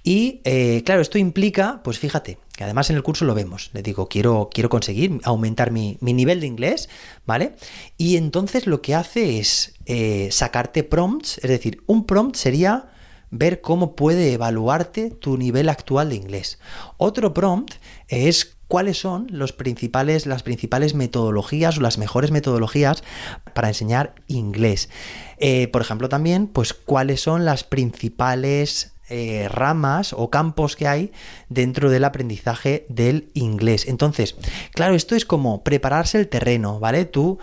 y 0.04 0.42
eh, 0.44 0.84
claro, 0.86 1.02
esto 1.02 1.18
implica, 1.18 1.82
pues 1.84 1.98
fíjate, 1.98 2.40
que 2.60 2.66
además 2.66 2.90
en 2.90 2.98
el 2.98 3.04
curso 3.04 3.24
lo 3.24 3.36
vemos. 3.36 3.70
Le 3.72 3.82
digo, 3.82 4.10
quiero, 4.10 4.50
quiero 4.54 4.68
conseguir 4.68 5.22
aumentar 5.24 5.72
mi, 5.72 5.98
nivel 6.02 6.42
de 6.42 6.48
inglés, 6.48 6.90
¿vale? 7.26 7.56
Y 7.98 8.18
entonces 8.18 8.68
lo 8.68 8.82
que 8.82 8.96
hace 8.96 9.40
es 9.40 9.76
eh, 9.86 10.28
sacarte 10.30 10.84
prompts, 10.84 11.38
es 11.38 11.50
decir, 11.50 11.82
un 11.86 12.06
prompt 12.06 12.36
sería 12.36 12.90
ver 13.32 13.62
cómo 13.62 13.96
puede 13.96 14.34
evaluarte 14.34 15.10
tu 15.10 15.38
nivel 15.38 15.70
actual 15.70 16.10
de 16.10 16.16
inglés. 16.16 16.60
Otro 16.98 17.34
prompt 17.34 17.76
es 18.10 18.58
cuáles 18.68 18.98
son 18.98 19.28
los 19.30 19.54
principales, 19.54 20.26
las 20.26 20.44
principales 20.44 20.96
metodologías 20.96 21.78
o 21.78 21.82
las 21.82 21.98
mejores 21.98 22.30
metodologías 22.30 23.06
para 23.54 23.70
enseñar 23.70 24.16
inglés. 24.28 24.90
Eh, 25.38 25.70
por 25.70 25.82
ejemplo, 25.82 26.10
también, 26.10 26.48
pues 26.48 26.74
cuáles 26.74 27.22
son 27.22 27.46
las 27.46 27.64
principales 27.64 28.92
eh, 29.10 29.48
ramas 29.50 30.14
o 30.14 30.30
campos 30.30 30.76
que 30.76 30.88
hay 30.88 31.12
dentro 31.50 31.90
del 31.90 32.04
aprendizaje 32.04 32.86
del 32.90 33.30
inglés. 33.34 33.88
Entonces, 33.88 34.36
claro, 34.74 34.96
esto 34.96 35.16
es 35.16 35.26
como 35.26 35.64
prepararse 35.64 36.20
el 36.20 36.28
terreno, 36.28 36.80
¿vale? 36.80 37.06
Tú 37.06 37.40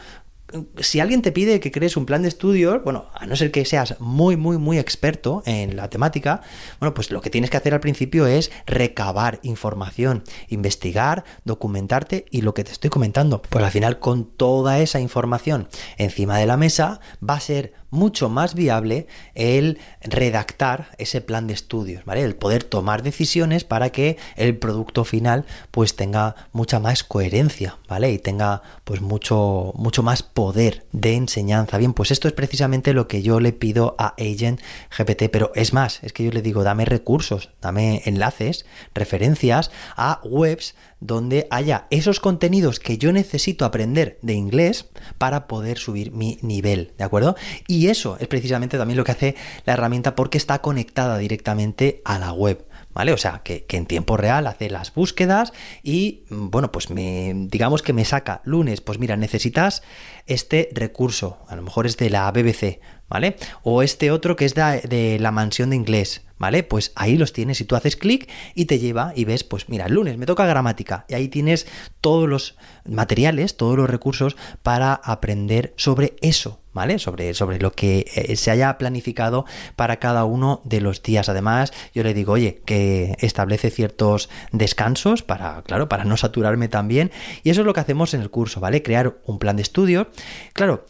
si 0.79 1.01
alguien 1.01 1.23
te 1.23 1.33
pide 1.33 1.61
que 1.61 1.73
crees 1.73 1.97
un 1.97 2.07
plan 2.07 2.23
de 2.23 2.29
estudios, 2.29 2.83
bueno, 2.85 3.07
a 3.15 3.27
no 3.27 3.35
ser 3.37 3.51
que 3.51 3.65
seas 3.65 3.97
muy, 3.99 4.37
muy, 4.37 4.59
muy 4.59 4.79
experto 4.79 5.43
en 5.45 5.77
la 5.77 5.91
temática, 5.91 6.41
bueno, 6.79 6.95
pues 6.95 7.11
lo 7.11 7.21
que 7.21 7.31
tienes 7.31 7.51
que 7.51 7.57
hacer 7.57 7.75
al 7.75 7.81
principio 7.81 8.27
es 8.27 8.51
recabar 8.67 9.41
información, 9.43 10.23
investigar, 10.49 11.25
documentarte 11.45 12.27
y 12.31 12.43
lo 12.43 12.55
que 12.55 12.65
te 12.65 12.73
estoy 12.73 12.91
comentando, 12.91 13.43
pues 13.43 13.65
al 13.65 13.71
final 13.71 13.99
con 13.99 14.25
toda 14.25 14.79
esa 14.79 15.01
información 15.01 15.69
encima 15.99 16.39
de 16.39 16.47
la 16.47 16.57
mesa 16.57 17.01
va 17.29 17.35
a 17.35 17.41
ser 17.41 17.75
mucho 17.91 18.29
más 18.29 18.55
viable 18.55 19.07
el 19.35 19.79
redactar 20.03 20.89
ese 20.99 21.21
plan 21.21 21.47
de 21.47 21.55
estudios. 21.55 22.03
El 22.07 22.35
poder 22.35 22.65
tomar 22.65 23.03
decisiones 23.03 23.65
para 23.65 23.91
que 23.91 24.17
el 24.37 24.57
producto 24.57 25.05
final 25.05 25.45
pues 25.71 25.97
tenga 25.97 26.35
mucha 26.53 26.81
más 26.81 27.05
coherencia, 27.05 27.79
¿vale? 27.89 28.11
Y 28.11 28.19
tenga 28.19 28.63
pues 28.85 29.01
mucho 29.01 29.73
mucho 29.77 30.03
más 30.03 30.23
poder 30.23 30.87
de 30.93 31.15
enseñanza. 31.15 31.79
Bien, 31.79 31.93
pues 31.93 32.11
esto 32.11 32.29
es 32.29 32.35
precisamente 32.35 32.93
lo 32.93 33.09
que 33.09 33.23
yo 33.23 33.41
le 33.41 33.53
pido 33.53 33.95
a 33.99 34.15
Agent 34.19 34.61
GPT, 34.97 35.29
pero 35.31 35.53
es 35.55 35.73
más, 35.73 36.03
es 36.03 36.13
que 36.13 36.25
yo 36.25 36.31
le 36.31 36.43
digo, 36.43 36.65
dame 36.65 36.85
recursos, 36.85 37.51
dame 37.61 38.03
enlaces, 38.05 38.67
referencias 38.95 39.71
a 39.97 40.21
webs 40.25 40.75
donde 41.07 41.47
haya 41.51 41.87
esos 41.91 42.21
contenidos 42.21 42.81
que 42.81 42.99
yo 42.99 43.13
necesito 43.13 43.65
aprender 43.65 44.19
de 44.23 44.35
inglés 44.35 44.87
para 45.19 45.47
poder 45.47 45.79
subir 45.79 46.13
mi 46.13 46.39
nivel, 46.43 46.93
¿de 46.99 47.05
acuerdo? 47.05 47.37
Y 47.67 47.89
eso 47.89 48.17
es 48.19 48.29
precisamente 48.29 48.79
también 48.79 48.97
lo 48.97 49.05
que 49.05 49.13
hace 49.13 49.37
la 49.65 49.75
herramienta 49.75 50.15
porque 50.15 50.39
está 50.39 50.61
conectada 50.61 51.19
directamente 51.19 52.03
a 52.05 52.19
la 52.19 52.33
web. 52.33 52.67
¿Vale? 52.93 53.13
O 53.13 53.19
sea, 53.19 53.43
que, 53.45 53.67
en 53.69 53.85
tiempo 53.85 54.17
real 54.17 54.47
hace 54.47 54.71
las 54.71 54.95
búsquedas 54.95 55.53
y, 55.83 56.25
bueno, 56.31 56.73
pues 56.73 56.89
me, 56.89 57.31
digamos 57.51 57.83
que 57.83 57.93
me 57.93 58.07
saca 58.07 58.41
lunes, 58.45 58.81
pues 58.81 58.99
mira, 58.99 59.19
necesitas 59.19 59.83
este 60.27 60.71
recurso, 60.73 61.45
a 61.47 61.57
lo 61.57 61.63
mejor 61.63 61.85
es 61.85 61.99
de 61.99 62.09
la 62.09 62.31
BBC, 62.31 62.81
¿vale? 63.07 63.37
O 63.63 63.83
este 63.83 64.11
otro 64.11 64.35
que 64.35 64.47
es 64.47 64.55
de, 64.55 64.81
de 64.89 65.19
la 65.19 65.31
mansión 65.31 65.69
de 65.69 65.77
inglés, 65.77 66.26
¿vale? 66.39 66.63
Pues 66.63 66.93
ahí 66.95 67.17
los 67.17 67.33
tienes 67.33 67.61
y 67.61 67.65
tú 67.65 67.77
haces 67.77 67.97
clic 67.97 68.29
y 68.55 68.67
te 68.67 68.79
lleva 68.79 69.13
y 69.15 69.25
ves, 69.25 69.45
pues 69.45 69.69
mira, 69.69 69.87
el 69.87 69.95
lunes 69.95 70.19
me 70.19 70.27
toca 70.27 70.47
gramática 70.47 71.05
y 71.09 71.15
ahí 71.15 71.29
tienes 71.29 71.67
todos 72.01 72.29
los 72.29 72.57
materiales, 72.85 73.57
todos 73.57 73.77
los 73.77 73.89
recursos 73.89 74.37
para 74.63 74.95
aprender 74.95 75.75
sobre 75.77 76.17
eso, 76.21 76.61
¿vale? 76.77 76.99
Sobre, 76.99 77.35
sobre 77.35 77.59
lo 77.59 77.73
que 77.73 78.05
eh, 78.15 78.37
se 78.37 78.51
haya 78.51 78.77
planificado 78.79 79.47
para 79.77 79.97
cada 79.97 80.25
uno 80.25 80.61
de 80.65 80.83
los 80.83 81.03
días. 81.03 81.29
Además, 81.29 81.73
yo 81.95 82.05
le 82.05 82.15
digo, 82.15 82.35
oye, 82.35 82.61
que 82.67 83.17
establece 83.21 83.71
ciertos 83.71 84.29
descansos 84.53 85.23
para, 85.23 85.63
claro, 85.63 85.89
para 85.89 86.05
no 86.05 86.17
saturarme 86.17 86.69
también. 86.69 87.11
Y 87.43 87.51
eso 87.51 87.63
es 87.63 87.67
lo 87.67 87.73
que 87.73 87.81
hacemos 87.81 88.13
en 88.13 88.21
el 88.21 88.31
curso, 88.31 88.61
¿vale? 88.61 88.83
Crear 88.83 89.17
un 89.25 89.39
plan 89.39 89.57
de 89.57 89.63
estudio. 89.63 90.09
Claro, 90.53 90.85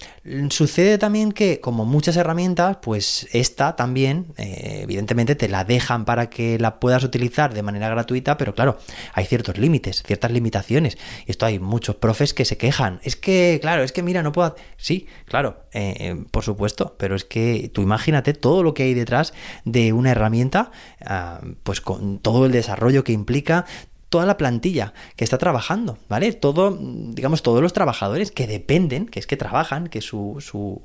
sucede 0.50 0.99
también 0.99 1.31
que, 1.31 1.61
como 1.61 1.85
muchas 1.85 2.16
herramientas, 2.16 2.78
pues 2.83 3.28
esta 3.33 3.76
también, 3.76 4.26
eh, 4.38 4.81
evidentemente, 4.83 5.37
te 5.37 5.49
la 5.49 5.62
dejan 5.64 6.05
para 6.05 6.28
que 6.28 6.59
la 6.59 6.81
puedas 6.81 7.05
utilizar 7.05 7.55
de 7.55 7.62
manera 7.62 7.88
gratuita, 7.88 8.37
pero 8.37 8.57
claro, 8.57 8.78
hay 9.12 9.25
ciertos 9.25 9.57
límites, 9.57 10.02
ciertas 10.05 10.33
limitaciones. 10.33 10.99
Y 11.26 11.31
esto 11.31 11.47
hay 11.47 11.61
muchos 11.61 11.95
profes 11.95 12.35
que 12.35 12.45
se 12.45 12.57
quejan. 12.57 12.99
Es 13.05 13.14
que, 13.14 13.59
claro, 13.62 13.85
es 13.85 13.93
que 13.93 14.02
mira, 14.02 14.25
no 14.25 14.33
puedo. 14.33 14.57
Sí, 14.76 15.07
claro, 15.26 15.64
eh, 15.76 15.95
eh, 16.00 16.25
por 16.30 16.42
supuesto, 16.42 16.95
pero 16.99 17.14
es 17.14 17.26
que 17.26 17.71
tú 17.71 17.83
imagínate 17.83 18.33
todo 18.33 18.62
lo 18.62 18.73
que 18.73 18.85
hay 18.85 18.95
detrás 18.95 19.35
de 19.66 19.92
una 19.92 20.12
herramienta, 20.12 20.71
ah, 21.04 21.42
pues 21.64 21.83
con 21.83 22.18
todo 22.18 22.47
el 22.47 22.52
desarrollo 22.52 23.04
que 23.04 23.12
implica, 23.12 23.66
toda 24.09 24.25
la 24.25 24.38
plantilla 24.38 24.95
que 25.16 25.25
está 25.25 25.37
trabajando, 25.37 25.99
¿vale? 26.09 26.33
Todo, 26.33 26.78
digamos, 26.80 27.42
todos 27.42 27.61
los 27.61 27.75
trabajadores 27.75 28.30
que 28.30 28.47
dependen, 28.47 29.04
que 29.04 29.18
es 29.18 29.26
que 29.26 29.37
trabajan, 29.37 29.88
que 29.88 30.00
su, 30.00 30.37
su 30.40 30.80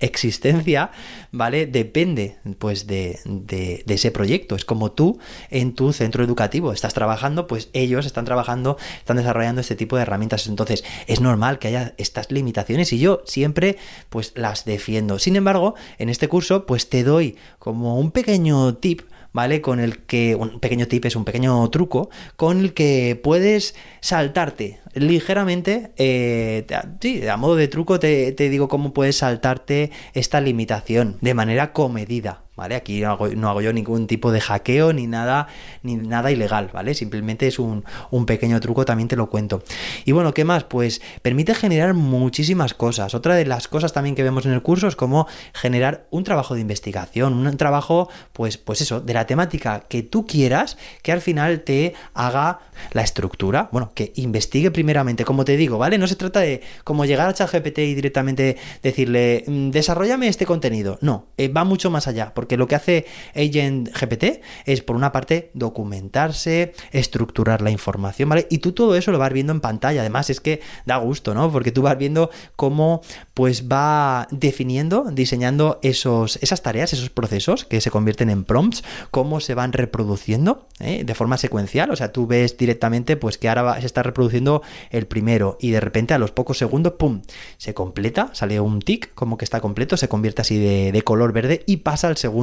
existencia, 0.00 0.90
¿vale? 1.32 1.66
Depende, 1.66 2.36
pues, 2.58 2.86
de, 2.86 3.18
de, 3.24 3.84
ese 3.86 4.10
proyecto. 4.10 4.54
Es 4.56 4.64
como 4.64 4.92
tú 4.92 5.18
en 5.50 5.74
tu 5.74 5.92
centro 5.92 6.24
educativo 6.24 6.72
estás 6.72 6.94
trabajando, 6.94 7.46
pues 7.46 7.68
ellos 7.72 8.06
están 8.06 8.24
trabajando, 8.24 8.76
están 8.98 9.16
desarrollando 9.16 9.60
este 9.60 9.76
tipo 9.76 9.96
de 9.96 10.02
herramientas. 10.02 10.46
Entonces, 10.46 10.84
es 11.06 11.20
normal 11.20 11.58
que 11.58 11.68
haya 11.68 11.94
estas 11.98 12.30
limitaciones 12.30 12.92
y 12.92 12.98
yo 12.98 13.22
siempre, 13.26 13.76
pues, 14.08 14.32
las 14.36 14.64
defiendo. 14.64 15.18
Sin 15.18 15.36
embargo, 15.36 15.74
en 15.98 16.08
este 16.08 16.28
curso, 16.28 16.66
pues, 16.66 16.88
te 16.88 17.02
doy 17.02 17.36
como 17.58 17.98
un 17.98 18.10
pequeño 18.10 18.74
tip 18.76 19.02
¿vale? 19.32 19.60
Con 19.60 19.80
el 19.80 19.98
que, 19.98 20.34
un 20.34 20.60
pequeño 20.60 20.88
tip 20.88 21.04
es 21.04 21.16
un 21.16 21.24
pequeño 21.24 21.68
truco, 21.70 22.10
con 22.36 22.60
el 22.60 22.74
que 22.74 23.20
puedes 23.22 23.74
saltarte 24.00 24.80
ligeramente, 24.94 25.92
eh, 25.96 26.66
sí, 27.00 27.26
a 27.26 27.36
modo 27.36 27.56
de 27.56 27.68
truco 27.68 27.98
te, 27.98 28.32
te 28.32 28.48
digo 28.48 28.68
cómo 28.68 28.92
puedes 28.92 29.18
saltarte 29.18 29.90
esta 30.14 30.40
limitación 30.40 31.18
de 31.20 31.34
manera 31.34 31.72
comedida, 31.72 32.42
¿vale? 32.58 32.74
Aquí 32.74 33.02
no 33.02 33.48
hago, 33.48 33.60
yo 33.60 33.72
ningún 33.72 34.08
tipo 34.08 34.32
de 34.32 34.40
hackeo 34.40 34.92
ni 34.92 35.06
nada, 35.06 35.46
ni 35.84 35.94
nada 35.94 36.32
ilegal, 36.32 36.70
¿vale? 36.72 36.92
Simplemente 36.94 37.46
es 37.46 37.60
un, 37.60 37.84
pequeño 38.26 38.58
truco, 38.58 38.84
también 38.84 39.08
te 39.08 39.14
lo 39.14 39.30
cuento. 39.30 39.62
Y 40.04 40.10
bueno, 40.10 40.34
¿qué 40.34 40.44
más? 40.44 40.64
Pues 40.64 41.00
permite 41.22 41.54
generar 41.54 41.94
muchísimas 41.94 42.74
cosas. 42.74 43.14
Otra 43.14 43.36
de 43.36 43.46
las 43.46 43.68
cosas 43.68 43.92
también 43.92 44.16
que 44.16 44.24
vemos 44.24 44.44
en 44.44 44.52
el 44.52 44.60
curso 44.60 44.88
es 44.88 44.96
cómo 44.96 45.28
generar 45.54 46.08
un 46.10 46.24
trabajo 46.24 46.56
de 46.56 46.60
investigación, 46.60 47.32
un 47.32 47.56
trabajo, 47.56 48.10
pues, 48.32 48.58
pues 48.58 48.80
eso, 48.80 49.00
de 49.00 49.14
la 49.14 49.26
temática 49.26 49.84
que 49.88 50.02
tú 50.02 50.26
quieras, 50.26 50.76
que 51.02 51.12
al 51.12 51.20
final 51.20 51.60
te 51.60 51.94
haga 52.12 52.58
la 52.92 53.02
estructura, 53.02 53.68
bueno, 53.70 53.92
que 53.94 54.12
investigue 54.16 54.72
primeramente, 54.72 55.24
como 55.24 55.44
te 55.44 55.56
digo, 55.56 55.78
¿vale? 55.78 55.96
No 55.96 56.08
se 56.08 56.16
trata 56.16 56.40
de 56.40 56.60
como 56.82 57.04
llegar 57.04 57.28
a 57.28 57.34
ChatGPT 57.34 57.78
y 57.78 57.94
directamente 57.94 58.56
decirle, 58.82 59.44
mm, 59.46 59.70
desarrollame 59.70 60.26
este 60.26 60.44
contenido. 60.44 60.98
No, 61.00 61.26
eh, 61.36 61.46
va 61.46 61.62
mucho 61.62 61.90
más 61.90 62.08
allá, 62.08 62.32
porque 62.34 62.47
lo 62.56 62.66
que 62.66 62.74
hace 62.74 63.06
Agent 63.34 63.90
GPT 63.90 64.40
es, 64.64 64.82
por 64.82 64.96
una 64.96 65.12
parte, 65.12 65.50
documentarse, 65.54 66.72
estructurar 66.92 67.62
la 67.62 67.70
información, 67.70 68.28
¿vale? 68.28 68.46
Y 68.50 68.58
tú 68.58 68.72
todo 68.72 68.96
eso 68.96 69.12
lo 69.12 69.18
vas 69.18 69.32
viendo 69.32 69.52
en 69.52 69.60
pantalla. 69.60 70.00
Además, 70.00 70.30
es 70.30 70.40
que 70.40 70.60
da 70.86 70.96
gusto, 70.96 71.34
¿no? 71.34 71.50
Porque 71.50 71.72
tú 71.72 71.82
vas 71.82 71.98
viendo 71.98 72.30
cómo, 72.56 73.02
pues, 73.34 73.68
va 73.68 74.26
definiendo, 74.30 75.06
diseñando 75.10 75.78
esos, 75.82 76.38
esas 76.42 76.62
tareas, 76.62 76.92
esos 76.92 77.10
procesos 77.10 77.64
que 77.64 77.80
se 77.80 77.90
convierten 77.90 78.30
en 78.30 78.44
prompts, 78.44 78.84
cómo 79.10 79.40
se 79.40 79.54
van 79.54 79.72
reproduciendo 79.72 80.66
¿eh? 80.80 81.04
de 81.04 81.14
forma 81.14 81.36
secuencial. 81.38 81.90
O 81.90 81.96
sea, 81.96 82.12
tú 82.12 82.26
ves 82.26 82.56
directamente, 82.56 83.16
pues, 83.16 83.38
que 83.38 83.48
ahora 83.48 83.80
se 83.80 83.86
está 83.86 84.02
reproduciendo 84.02 84.62
el 84.90 85.06
primero 85.06 85.56
y 85.60 85.70
de 85.70 85.80
repente 85.80 86.14
a 86.14 86.18
los 86.18 86.30
pocos 86.30 86.58
segundos, 86.58 86.94
¡pum! 86.94 87.22
Se 87.56 87.74
completa, 87.74 88.30
sale 88.32 88.60
un 88.60 88.80
tic 88.80 89.14
como 89.14 89.36
que 89.36 89.44
está 89.44 89.60
completo, 89.60 89.96
se 89.96 90.08
convierte 90.08 90.42
así 90.42 90.58
de, 90.58 91.02
color 91.02 91.32
verde 91.32 91.62
y 91.66 91.78
pasa 91.78 92.08
al 92.08 92.16
segundo 92.16 92.37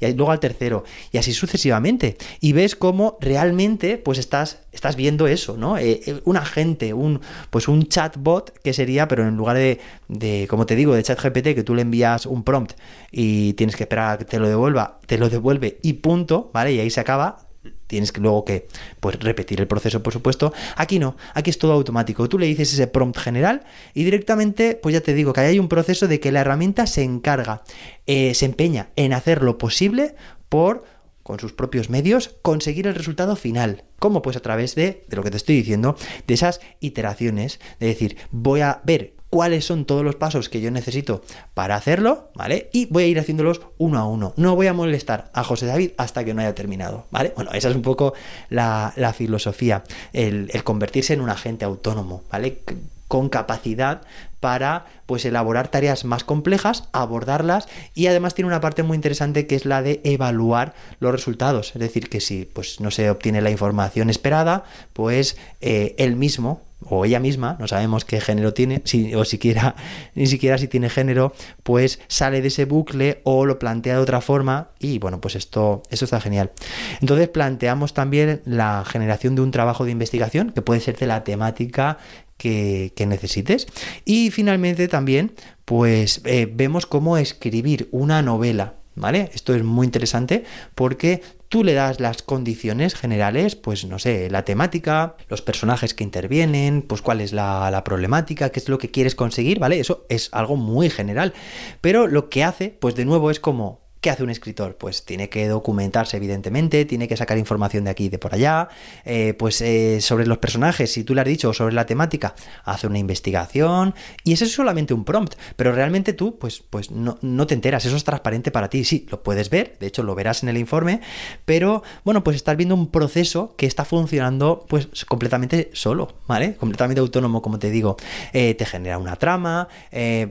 y 0.00 0.12
luego 0.12 0.30
al 0.30 0.40
tercero 0.40 0.84
y 1.12 1.18
así 1.18 1.32
sucesivamente. 1.32 2.16
Y 2.40 2.52
ves 2.52 2.76
cómo 2.76 3.16
realmente 3.20 3.98
pues 3.98 4.18
estás, 4.18 4.60
estás 4.72 4.96
viendo 4.96 5.26
eso, 5.26 5.56
¿no? 5.56 5.78
Eh, 5.78 6.00
eh, 6.06 6.20
un 6.24 6.36
agente, 6.36 6.94
un, 6.94 7.20
pues 7.50 7.68
un 7.68 7.86
chatbot 7.86 8.58
que 8.62 8.72
sería, 8.72 9.08
pero 9.08 9.26
en 9.26 9.36
lugar 9.36 9.56
de, 9.56 9.80
de, 10.08 10.46
como 10.48 10.66
te 10.66 10.76
digo, 10.76 10.94
de 10.94 11.02
chat 11.02 11.20
GPT, 11.20 11.54
que 11.54 11.62
tú 11.62 11.74
le 11.74 11.82
envías 11.82 12.26
un 12.26 12.42
prompt 12.42 12.72
y 13.10 13.52
tienes 13.54 13.76
que 13.76 13.84
esperar 13.84 14.14
a 14.14 14.18
que 14.18 14.24
te 14.24 14.38
lo 14.38 14.48
devuelva, 14.48 15.00
te 15.06 15.18
lo 15.18 15.28
devuelve 15.28 15.78
y 15.82 15.94
punto, 15.94 16.50
¿vale? 16.52 16.72
Y 16.72 16.80
ahí 16.80 16.90
se 16.90 17.00
acaba, 17.00 17.43
tienes 17.86 18.12
que 18.12 18.20
luego 18.20 18.44
que 18.44 18.68
pues, 19.00 19.18
repetir 19.20 19.60
el 19.60 19.66
proceso, 19.66 20.02
por 20.02 20.12
supuesto. 20.12 20.52
Aquí 20.76 20.98
no, 20.98 21.16
aquí 21.34 21.50
es 21.50 21.58
todo 21.58 21.72
automático. 21.72 22.28
Tú 22.28 22.38
le 22.38 22.46
dices 22.46 22.72
ese 22.72 22.86
prompt 22.86 23.18
general 23.18 23.64
y 23.94 24.04
directamente, 24.04 24.74
pues 24.74 24.92
ya 24.92 25.00
te 25.00 25.14
digo 25.14 25.32
que 25.32 25.40
hay 25.40 25.58
un 25.58 25.68
proceso 25.68 26.08
de 26.08 26.20
que 26.20 26.32
la 26.32 26.40
herramienta 26.40 26.86
se 26.86 27.02
encarga, 27.02 27.62
eh, 28.06 28.34
se 28.34 28.46
empeña 28.46 28.88
en 28.96 29.12
hacer 29.12 29.42
lo 29.42 29.58
posible 29.58 30.14
por 30.48 30.84
con 31.22 31.40
sus 31.40 31.54
propios 31.54 31.88
medios, 31.88 32.36
conseguir 32.42 32.86
el 32.86 32.94
resultado 32.94 33.34
final. 33.34 33.84
¿Cómo? 33.98 34.20
Pues 34.20 34.36
a 34.36 34.40
través 34.40 34.74
de, 34.74 35.06
de 35.08 35.16
lo 35.16 35.22
que 35.22 35.30
te 35.30 35.38
estoy 35.38 35.56
diciendo, 35.56 35.96
de 36.26 36.34
esas 36.34 36.60
iteraciones, 36.80 37.60
de 37.80 37.86
decir, 37.86 38.18
voy 38.30 38.60
a 38.60 38.82
ver 38.84 39.14
cuáles 39.34 39.64
son 39.64 39.84
todos 39.84 40.04
los 40.04 40.14
pasos 40.14 40.48
que 40.48 40.60
yo 40.60 40.70
necesito 40.70 41.20
para 41.54 41.74
hacerlo, 41.74 42.30
¿vale? 42.36 42.70
Y 42.72 42.86
voy 42.86 43.02
a 43.02 43.06
ir 43.08 43.18
haciéndolos 43.18 43.62
uno 43.78 43.98
a 43.98 44.06
uno. 44.06 44.32
No 44.36 44.54
voy 44.54 44.68
a 44.68 44.72
molestar 44.72 45.32
a 45.34 45.42
José 45.42 45.66
David 45.66 45.90
hasta 45.96 46.24
que 46.24 46.34
no 46.34 46.40
haya 46.40 46.54
terminado, 46.54 47.08
¿vale? 47.10 47.32
Bueno, 47.34 47.50
esa 47.52 47.68
es 47.68 47.74
un 47.74 47.82
poco 47.82 48.14
la, 48.48 48.92
filosofía, 49.12 49.82
el, 50.12 50.52
convertirse 50.62 51.14
en 51.14 51.20
un 51.20 51.30
agente 51.30 51.64
autónomo, 51.64 52.22
¿vale? 52.30 52.60
con 53.08 53.28
capacidad 53.28 54.02
para 54.38 54.86
pues 55.06 55.24
elaborar 55.24 55.68
tareas 55.68 56.04
más 56.04 56.22
complejas, 56.22 56.88
abordarlas 56.92 57.66
y 57.92 58.06
además 58.06 58.34
tiene 58.34 58.48
una 58.48 58.60
parte 58.60 58.82
muy 58.82 58.94
interesante 58.94 59.48
que 59.48 59.56
es 59.56 59.64
la 59.66 59.82
de 59.82 60.00
evaluar 60.04 60.74
los 61.00 61.10
resultados, 61.10 61.72
es 61.74 61.80
decir, 61.80 62.08
que 62.08 62.20
si 62.20 62.44
pues 62.44 62.80
no 62.80 62.90
se 62.90 63.10
obtiene 63.10 63.40
la 63.40 63.50
información 63.50 64.10
esperada, 64.10 64.64
pues 64.92 65.36
eh, 65.60 65.94
él 65.98 66.16
mismo 66.16 66.62
o 66.88 67.04
ella 67.04 67.20
misma, 67.20 67.56
no 67.58 67.68
sabemos 67.68 68.04
qué 68.04 68.20
género 68.20 68.54
tiene, 68.54 68.82
si, 68.84 69.14
o 69.14 69.24
siquiera, 69.24 69.74
ni 70.14 70.26
siquiera 70.26 70.58
si 70.58 70.68
tiene 70.68 70.88
género, 70.90 71.32
pues 71.62 72.00
sale 72.08 72.40
de 72.42 72.48
ese 72.48 72.64
bucle 72.64 73.20
o 73.24 73.46
lo 73.46 73.58
plantea 73.58 73.94
de 73.94 74.00
otra 74.00 74.20
forma 74.20 74.68
y 74.78 74.98
bueno, 74.98 75.20
pues 75.20 75.36
esto, 75.36 75.82
esto 75.90 76.04
está 76.04 76.20
genial. 76.20 76.52
Entonces 77.00 77.28
planteamos 77.28 77.94
también 77.94 78.42
la 78.44 78.84
generación 78.86 79.34
de 79.34 79.42
un 79.42 79.50
trabajo 79.50 79.84
de 79.84 79.90
investigación 79.90 80.50
que 80.50 80.62
puede 80.62 80.80
ser 80.80 80.96
de 80.96 81.06
la 81.06 81.24
temática 81.24 81.98
que, 82.36 83.06
necesites. 83.06 83.66
Y 84.04 84.30
finalmente 84.30 84.88
también, 84.88 85.32
pues 85.64 86.20
eh, 86.24 86.48
vemos 86.50 86.86
cómo 86.86 87.16
escribir 87.16 87.88
una 87.92 88.22
novela. 88.22 88.74
¿Vale? 88.96 89.32
Esto 89.34 89.56
es 89.56 89.64
muy 89.64 89.86
interesante 89.86 90.44
porque 90.76 91.20
tú 91.54 91.62
le 91.62 91.74
das 91.74 92.00
las 92.00 92.20
condiciones 92.24 92.96
generales, 92.96 93.54
pues 93.54 93.84
no 93.84 94.00
sé, 94.00 94.28
la 94.28 94.44
temática, 94.44 95.14
los 95.28 95.40
personajes 95.40 95.94
que 95.94 96.02
intervienen, 96.02 96.82
pues 96.82 97.00
cuál 97.00 97.20
es 97.20 97.32
la, 97.32 97.80
problemática, 97.84 98.50
qué 98.50 98.58
es 98.58 98.68
lo 98.68 98.76
que 98.76 98.90
quieres 98.90 99.14
conseguir, 99.14 99.60
¿vale? 99.60 99.78
Eso 99.78 100.04
es 100.08 100.30
algo 100.32 100.56
muy 100.56 100.90
general. 100.90 101.32
Pero 101.80 102.08
lo 102.08 102.28
que 102.28 102.42
hace, 102.42 102.70
pues 102.70 102.96
de 102.96 103.04
nuevo 103.04 103.30
es 103.30 103.38
como 103.38 103.83
¿Qué 104.04 104.10
hace 104.10 104.22
un 104.22 104.28
escritor? 104.28 104.76
Pues 104.76 105.06
tiene 105.06 105.30
que 105.30 105.48
documentarse, 105.48 106.18
evidentemente, 106.18 106.84
tiene 106.84 107.08
que 107.08 107.16
sacar 107.16 107.38
información 107.38 107.84
de 107.84 107.90
aquí 107.90 108.04
y 108.04 108.08
de 108.10 108.18
por 108.18 108.34
allá, 108.34 108.68
eh, 109.06 109.32
pues 109.32 109.62
eh, 109.62 110.02
sobre 110.02 110.26
los 110.26 110.36
personajes, 110.36 110.92
si 110.92 111.04
tú 111.04 111.14
le 111.14 111.22
has 111.22 111.26
dicho, 111.26 111.48
o 111.48 111.54
sobre 111.54 111.74
la 111.74 111.86
temática, 111.86 112.34
hace 112.64 112.86
una 112.86 112.98
investigación, 112.98 113.94
y 114.22 114.34
eso 114.34 114.44
es 114.44 114.52
solamente 114.52 114.92
un 114.92 115.06
prompt, 115.06 115.36
pero 115.56 115.72
realmente 115.72 116.12
tú, 116.12 116.38
pues, 116.38 116.62
pues 116.68 116.90
no, 116.90 117.16
no 117.22 117.46
te 117.46 117.54
enteras, 117.54 117.86
eso 117.86 117.96
es 117.96 118.04
transparente 118.04 118.50
para 118.50 118.68
ti, 118.68 118.84
sí, 118.84 119.06
lo 119.08 119.22
puedes 119.22 119.48
ver, 119.48 119.78
de 119.80 119.86
hecho 119.86 120.02
lo 120.02 120.14
verás 120.14 120.42
en 120.42 120.50
el 120.50 120.58
informe, 120.58 121.00
pero 121.46 121.82
bueno, 122.04 122.22
pues 122.22 122.36
estás 122.36 122.58
viendo 122.58 122.74
un 122.74 122.90
proceso 122.90 123.54
que 123.56 123.64
está 123.64 123.86
funcionando 123.86 124.66
pues 124.68 125.06
completamente 125.06 125.70
solo, 125.72 126.12
¿vale? 126.26 126.56
Completamente 126.56 127.00
autónomo, 127.00 127.40
como 127.40 127.58
te 127.58 127.70
digo, 127.70 127.96
eh, 128.34 128.52
te 128.52 128.66
genera 128.66 128.98
una 128.98 129.16
trama, 129.16 129.68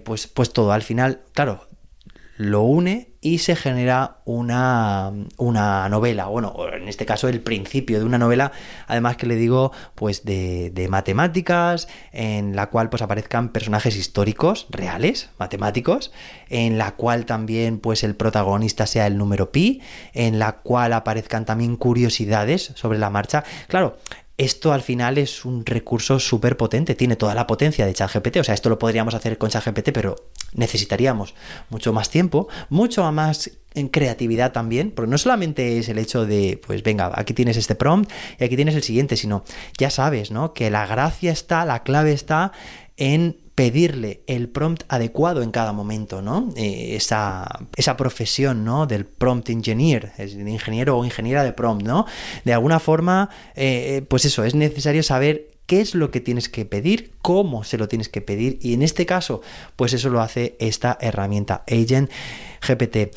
pues, 0.03 0.27
pues 0.27 0.53
todo, 0.53 0.73
al 0.73 0.83
final, 0.83 1.21
claro, 1.33 1.72
lo 2.37 2.63
une 2.63 3.13
y 3.21 3.37
se 3.37 3.55
genera 3.55 4.17
una, 4.25 5.11
una, 5.37 5.87
novela, 5.87 6.25
bueno, 6.25 6.55
en 6.73 6.89
este 6.89 7.05
caso 7.05 7.29
el 7.29 7.39
principio 7.39 7.99
de 7.99 8.05
una 8.05 8.17
novela, 8.17 8.51
además 8.85 9.15
que 9.15 9.27
le 9.27 9.35
digo, 9.35 9.71
pues 9.95 10.25
de, 10.25 10.71
de, 10.71 10.89
matemáticas, 10.89 11.87
en 12.11 12.55
la 12.55 12.69
cual 12.69 12.89
pues 12.89 13.01
aparezcan 13.01 13.49
personajes 13.49 13.95
históricos, 13.95 14.67
reales, 14.71 15.29
matemáticos, 15.37 16.11
en 16.49 16.77
la 16.77 16.95
cual 16.95 17.25
también 17.25 17.79
pues 17.79 18.03
el 18.03 18.15
protagonista 18.15 18.87
sea 18.87 19.07
el 19.07 19.17
número 19.17 19.51
pi, 19.51 19.81
en 20.13 20.37
la 20.37 20.57
cual 20.57 20.91
aparezcan 20.91 21.45
también 21.45 21.77
curiosidades 21.77 22.73
sobre 22.75 22.99
la 22.99 23.09
marcha. 23.09 23.45
Claro, 23.67 23.97
esto 24.37 24.73
al 24.73 24.81
final 24.81 25.17
es 25.17 25.45
un 25.45 25.65
recurso 25.65 26.19
súper 26.19 26.57
potente, 26.57 26.95
tiene 26.95 27.15
toda 27.15 27.35
la 27.35 27.45
potencia 27.45 27.85
de 27.85 27.93
ChatGPT, 27.93 28.37
o 28.37 28.43
sea, 28.43 28.55
esto 28.55 28.69
lo 28.69 28.79
podríamos 28.79 29.13
hacer 29.13 29.37
con 29.37 29.49
ChatGPT, 29.49 29.91
pero 29.93 30.15
necesitaríamos 30.53 31.35
mucho 31.69 31.93
más 31.93 32.09
tiempo, 32.09 32.47
mucho 32.69 33.09
más 33.11 33.51
en 33.75 33.89
creatividad 33.89 34.51
también, 34.51 34.91
porque 34.91 35.11
no 35.11 35.17
solamente 35.17 35.77
es 35.77 35.89
el 35.89 35.99
hecho 35.99 36.25
de, 36.25 36.59
pues 36.65 36.83
venga, 36.83 37.11
aquí 37.15 37.33
tienes 37.33 37.57
este 37.57 37.75
prompt 37.75 38.11
y 38.39 38.43
aquí 38.43 38.55
tienes 38.55 38.75
el 38.75 38.83
siguiente, 38.83 39.17
sino 39.17 39.43
ya 39.77 39.89
sabes, 39.89 40.31
¿no? 40.31 40.53
Que 40.53 40.69
la 40.69 40.85
gracia 40.87 41.31
está, 41.31 41.65
la 41.65 41.83
clave 41.83 42.13
está 42.13 42.51
en 42.97 43.42
pedirle 43.55 44.23
el 44.25 44.49
prompt 44.49 44.83
adecuado 44.87 45.43
en 45.43 45.51
cada 45.51 45.73
momento, 45.73 46.21
¿no? 46.21 46.49
Eh, 46.55 46.95
esa, 46.95 47.47
esa, 47.75 47.95
profesión, 47.97 48.65
¿no? 48.65 48.87
Del 48.87 49.05
prompt 49.05 49.49
engineer, 49.49 50.11
es 50.17 50.33
ingeniero 50.33 50.97
o 50.97 51.05
ingeniera 51.05 51.43
de 51.43 51.53
prompt, 51.53 51.85
¿no? 51.85 52.05
De 52.45 52.53
alguna 52.53 52.79
forma, 52.79 53.29
eh, 53.55 54.03
pues 54.07 54.25
eso, 54.25 54.43
es 54.43 54.55
necesario 54.55 55.03
saber 55.03 55.52
qué 55.65 55.81
es 55.81 55.95
lo 55.95 56.11
que 56.11 56.19
tienes 56.19 56.49
que 56.49 56.65
pedir, 56.65 57.13
cómo 57.21 57.63
se 57.63 57.77
lo 57.77 57.87
tienes 57.87 58.09
que 58.09 58.21
pedir 58.21 58.59
y 58.61 58.73
en 58.73 58.81
este 58.81 59.05
caso, 59.05 59.41
pues 59.75 59.93
eso 59.93 60.09
lo 60.09 60.21
hace 60.21 60.55
esta 60.59 60.97
herramienta 60.99 61.63
Agent 61.67 62.09
GPT. 62.65 63.15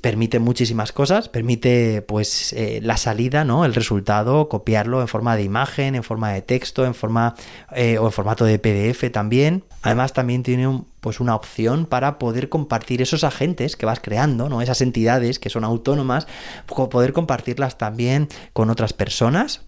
Permite 0.00 0.38
muchísimas 0.38 0.92
cosas, 0.92 1.28
permite 1.28 2.02
pues 2.02 2.52
eh, 2.54 2.80
la 2.82 2.96
salida, 2.96 3.44
¿no? 3.44 3.64
El 3.64 3.74
resultado, 3.74 4.48
copiarlo 4.48 5.00
en 5.02 5.08
forma 5.08 5.36
de 5.36 5.42
imagen, 5.42 5.94
en 5.94 6.02
forma 6.02 6.32
de 6.32 6.42
texto, 6.42 6.86
en 6.86 6.94
forma 6.94 7.34
eh, 7.74 7.98
o 7.98 8.06
en 8.06 8.12
formato 8.12 8.44
de 8.44 8.58
PDF 8.58 9.10
también. 9.12 9.64
Además 9.82 10.12
también 10.12 10.42
tiene 10.42 10.82
pues 11.00 11.20
una 11.20 11.34
opción 11.34 11.86
para 11.86 12.18
poder 12.18 12.48
compartir 12.48 13.02
esos 13.02 13.22
agentes 13.22 13.76
que 13.76 13.86
vas 13.86 14.00
creando, 14.00 14.48
¿no? 14.48 14.62
Esas 14.62 14.80
entidades 14.80 15.38
que 15.38 15.50
son 15.50 15.64
autónomas, 15.64 16.26
poder 16.66 17.12
compartirlas 17.12 17.78
también 17.78 18.28
con 18.52 18.70
otras 18.70 18.92
personas 18.92 19.65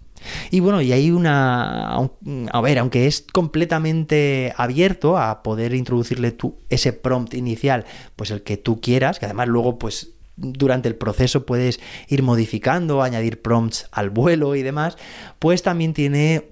y 0.51 0.61
bueno, 0.61 0.81
y 0.81 0.93
hay 0.93 1.11
una... 1.11 1.97
A 1.97 2.61
ver, 2.61 2.79
aunque 2.79 3.07
es 3.07 3.25
completamente 3.33 4.53
abierto 4.57 5.19
a 5.19 5.43
poder 5.43 5.75
introducirle 5.75 6.33
tú 6.33 6.57
ese 6.69 6.93
prompt 6.93 7.35
inicial, 7.35 7.85
pues 8.17 8.31
el 8.31 8.43
que 8.43 8.57
tú 8.57 8.81
quieras, 8.81 9.19
que 9.19 9.27
además 9.27 9.49
luego 9.49 9.79
pues 9.79 10.18
durante 10.39 10.89
el 10.89 10.95
proceso 10.95 11.45
puedes 11.45 11.81
ir 12.09 12.23
modificando, 12.23 13.03
añadir 13.03 13.43
prompts 13.43 13.89
al 13.91 14.11
vuelo 14.11 14.55
y 14.55 14.63
demás, 14.63 14.97
pues 15.39 15.63
también 15.63 15.95
tiene 15.95 16.49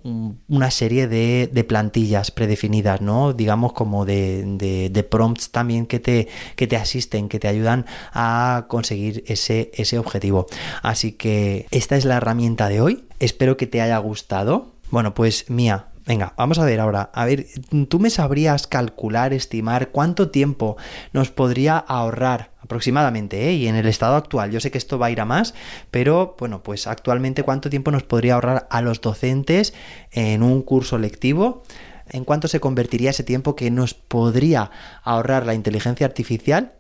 una 0.49 0.71
serie 0.71 1.09
de, 1.09 1.65
plantillas 1.67 2.31
predefinidas, 2.31 3.01
¿no? 3.01 3.33
Digamos 3.33 3.73
como 3.73 4.05
de, 4.05 4.89
de, 4.93 5.03
prompts 5.03 5.51
también 5.51 5.87
que 5.87 6.01
te, 6.01 6.29
que 6.55 6.67
te 6.67 6.77
asisten, 6.77 7.29
que 7.29 7.39
te 7.39 7.49
ayudan 7.49 7.87
a 8.13 8.67
conseguir 8.69 9.25
ese, 9.27 9.71
ese 9.75 9.99
objetivo. 9.99 10.47
Así 10.83 11.13
que 11.13 11.67
esta 11.71 11.97
es 11.97 12.05
la 12.05 12.17
herramienta 12.17 12.69
de 12.69 12.81
hoy. 12.81 13.05
Espero 13.19 13.57
que 13.57 13.67
te 13.67 13.81
haya 13.81 13.99
gustado. 13.99 14.73
Bueno, 14.91 15.15
pues 15.15 15.51
Mía, 15.51 15.89
Venga, 16.07 16.35
vamos 16.37 16.61
a 16.61 16.65
ver 16.65 16.79
ahora. 16.79 17.11
A 17.13 17.25
ver, 17.25 17.47
¿tú 17.89 17.99
me 17.99 18.11
sabrías 18.11 18.69
calcular, 18.69 19.33
estimar 19.33 19.89
cuánto 19.89 20.31
tiempo 20.31 20.77
nos 21.13 21.33
podría 21.33 21.79
ahorrar 21.79 22.53
aproximadamente, 22.67 23.49
¿eh? 23.49 23.55
y 23.55 23.69
en 23.69 23.77
el 23.77 23.87
estado 23.87 24.17
actual? 24.17 24.51
Yo 24.51 24.61
sé 24.61 24.71
que 24.71 24.79
esto 24.79 24.99
va 24.99 25.07
a 25.07 25.11
ir 25.11 25.21
a 25.21 25.25
más, 25.25 25.55
pero 25.91 26.37
bueno, 26.39 26.63
pues 26.63 26.87
actualmente 26.87 27.43
cuánto 27.43 27.71
tiempo 27.71 27.91
nos 27.91 28.03
podría 28.03 28.35
ahorrar 28.35 28.67
a 28.71 28.83
los 28.83 29.01
docentes 29.01 29.73
en 30.13 30.43
un 30.43 30.63
curso 30.63 30.99
lectivo? 30.99 31.63
¿En 32.09 32.25
cuánto 32.25 32.47
se 32.47 32.61
convertiría 32.61 33.11
ese 33.11 33.25
tiempo 33.25 33.57
que 33.57 33.71
nos 33.71 33.95
podría 33.95 34.71
ahorrar 35.03 35.47
la 35.47 35.55
inteligencia 35.55 36.07
artificial? 36.07 36.73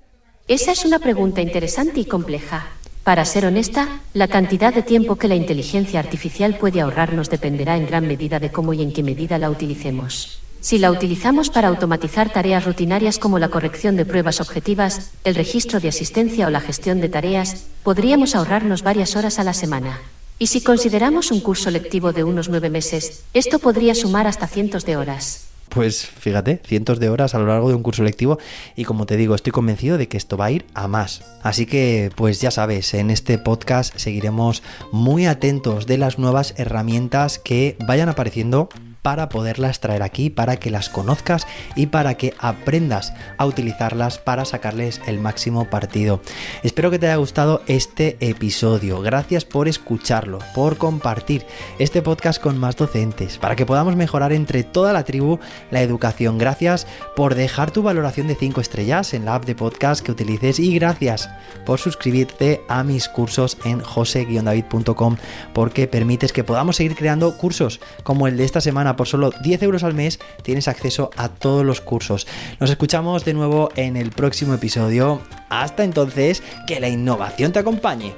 Esa 0.46 0.70
es 0.70 0.84
una 0.84 1.00
pregunta 1.00 1.40
interesante 1.40 1.98
y 1.98 2.04
compleja. 2.04 2.66
Para 3.02 3.24
ser 3.24 3.46
honesta, 3.46 4.00
la 4.14 4.28
cantidad 4.28 4.74
de 4.74 4.82
tiempo 4.82 5.16
que 5.16 5.28
la 5.28 5.34
inteligencia 5.34 6.00
artificial 6.00 6.56
puede 6.58 6.80
ahorrarnos 6.80 7.30
dependerá 7.30 7.76
en 7.76 7.86
gran 7.86 8.06
medida 8.06 8.38
de 8.38 8.50
cómo 8.50 8.72
y 8.72 8.82
en 8.82 8.92
qué 8.92 9.02
medida 9.02 9.38
la 9.38 9.50
utilicemos. 9.50 10.45
Si 10.60 10.78
la 10.78 10.90
utilizamos 10.90 11.50
para 11.50 11.68
automatizar 11.68 12.32
tareas 12.32 12.64
rutinarias 12.64 13.18
como 13.18 13.38
la 13.38 13.48
corrección 13.48 13.96
de 13.96 14.04
pruebas 14.04 14.40
objetivas, 14.40 15.12
el 15.24 15.34
registro 15.34 15.80
de 15.80 15.88
asistencia 15.88 16.46
o 16.46 16.50
la 16.50 16.60
gestión 16.60 17.00
de 17.00 17.08
tareas, 17.08 17.66
podríamos 17.82 18.34
ahorrarnos 18.34 18.82
varias 18.82 19.14
horas 19.16 19.38
a 19.38 19.44
la 19.44 19.52
semana. 19.52 20.00
Y 20.38 20.48
si 20.48 20.62
consideramos 20.62 21.30
un 21.30 21.40
curso 21.40 21.70
lectivo 21.70 22.12
de 22.12 22.24
unos 22.24 22.48
nueve 22.48 22.68
meses, 22.68 23.24
esto 23.32 23.58
podría 23.58 23.94
sumar 23.94 24.26
hasta 24.26 24.46
cientos 24.46 24.84
de 24.84 24.96
horas. 24.96 25.46
Pues 25.68 26.06
fíjate, 26.06 26.60
cientos 26.64 27.00
de 27.00 27.10
horas 27.10 27.34
a 27.34 27.38
lo 27.38 27.46
largo 27.46 27.68
de 27.68 27.74
un 27.74 27.82
curso 27.82 28.02
lectivo 28.02 28.38
y 28.76 28.84
como 28.84 29.04
te 29.06 29.16
digo, 29.16 29.34
estoy 29.34 29.52
convencido 29.52 29.98
de 29.98 30.08
que 30.08 30.16
esto 30.16 30.36
va 30.36 30.46
a 30.46 30.50
ir 30.50 30.64
a 30.74 30.88
más. 30.88 31.22
Así 31.42 31.66
que 31.66 32.10
pues 32.14 32.40
ya 32.40 32.50
sabes, 32.50 32.94
en 32.94 33.10
este 33.10 33.38
podcast 33.38 33.96
seguiremos 33.96 34.62
muy 34.92 35.26
atentos 35.26 35.86
de 35.86 35.98
las 35.98 36.18
nuevas 36.18 36.54
herramientas 36.56 37.38
que 37.38 37.76
vayan 37.86 38.08
apareciendo 38.08 38.68
para 39.06 39.28
poderlas 39.28 39.78
traer 39.78 40.02
aquí, 40.02 40.30
para 40.30 40.56
que 40.56 40.68
las 40.68 40.88
conozcas 40.88 41.46
y 41.76 41.86
para 41.86 42.14
que 42.14 42.34
aprendas 42.40 43.12
a 43.38 43.46
utilizarlas 43.46 44.18
para 44.18 44.44
sacarles 44.44 45.00
el 45.06 45.20
máximo 45.20 45.70
partido. 45.70 46.20
Espero 46.64 46.90
que 46.90 46.98
te 46.98 47.06
haya 47.06 47.14
gustado 47.14 47.62
este 47.68 48.16
episodio. 48.18 49.00
Gracias 49.02 49.44
por 49.44 49.68
escucharlo, 49.68 50.40
por 50.56 50.76
compartir 50.76 51.46
este 51.78 52.02
podcast 52.02 52.42
con 52.42 52.58
más 52.58 52.74
docentes, 52.74 53.38
para 53.38 53.54
que 53.54 53.64
podamos 53.64 53.94
mejorar 53.94 54.32
entre 54.32 54.64
toda 54.64 54.92
la 54.92 55.04
tribu 55.04 55.38
la 55.70 55.82
educación. 55.82 56.36
Gracias 56.36 56.88
por 57.14 57.36
dejar 57.36 57.70
tu 57.70 57.84
valoración 57.84 58.26
de 58.26 58.34
5 58.34 58.60
estrellas 58.60 59.14
en 59.14 59.24
la 59.24 59.36
app 59.36 59.44
de 59.44 59.54
podcast 59.54 60.04
que 60.04 60.10
utilices 60.10 60.58
y 60.58 60.74
gracias 60.74 61.30
por 61.64 61.78
suscribirte 61.78 62.60
a 62.66 62.82
mis 62.82 63.08
cursos 63.08 63.56
en 63.64 63.78
jose-david.com 63.78 65.16
porque 65.54 65.86
permites 65.86 66.32
que 66.32 66.42
podamos 66.42 66.74
seguir 66.74 66.96
creando 66.96 67.36
cursos 67.38 67.78
como 68.02 68.26
el 68.26 68.36
de 68.36 68.44
esta 68.44 68.60
por 68.96 69.06
solo 69.06 69.30
10 69.42 69.62
euros 69.62 69.82
al 69.82 69.94
mes 69.94 70.18
tienes 70.42 70.68
acceso 70.68 71.10
a 71.16 71.28
todos 71.28 71.64
los 71.64 71.80
cursos. 71.80 72.26
Nos 72.60 72.70
escuchamos 72.70 73.24
de 73.24 73.34
nuevo 73.34 73.70
en 73.76 73.96
el 73.96 74.10
próximo 74.10 74.54
episodio. 74.54 75.20
Hasta 75.48 75.84
entonces, 75.84 76.42
que 76.66 76.80
la 76.80 76.88
innovación 76.88 77.52
te 77.52 77.60
acompañe. 77.60 78.14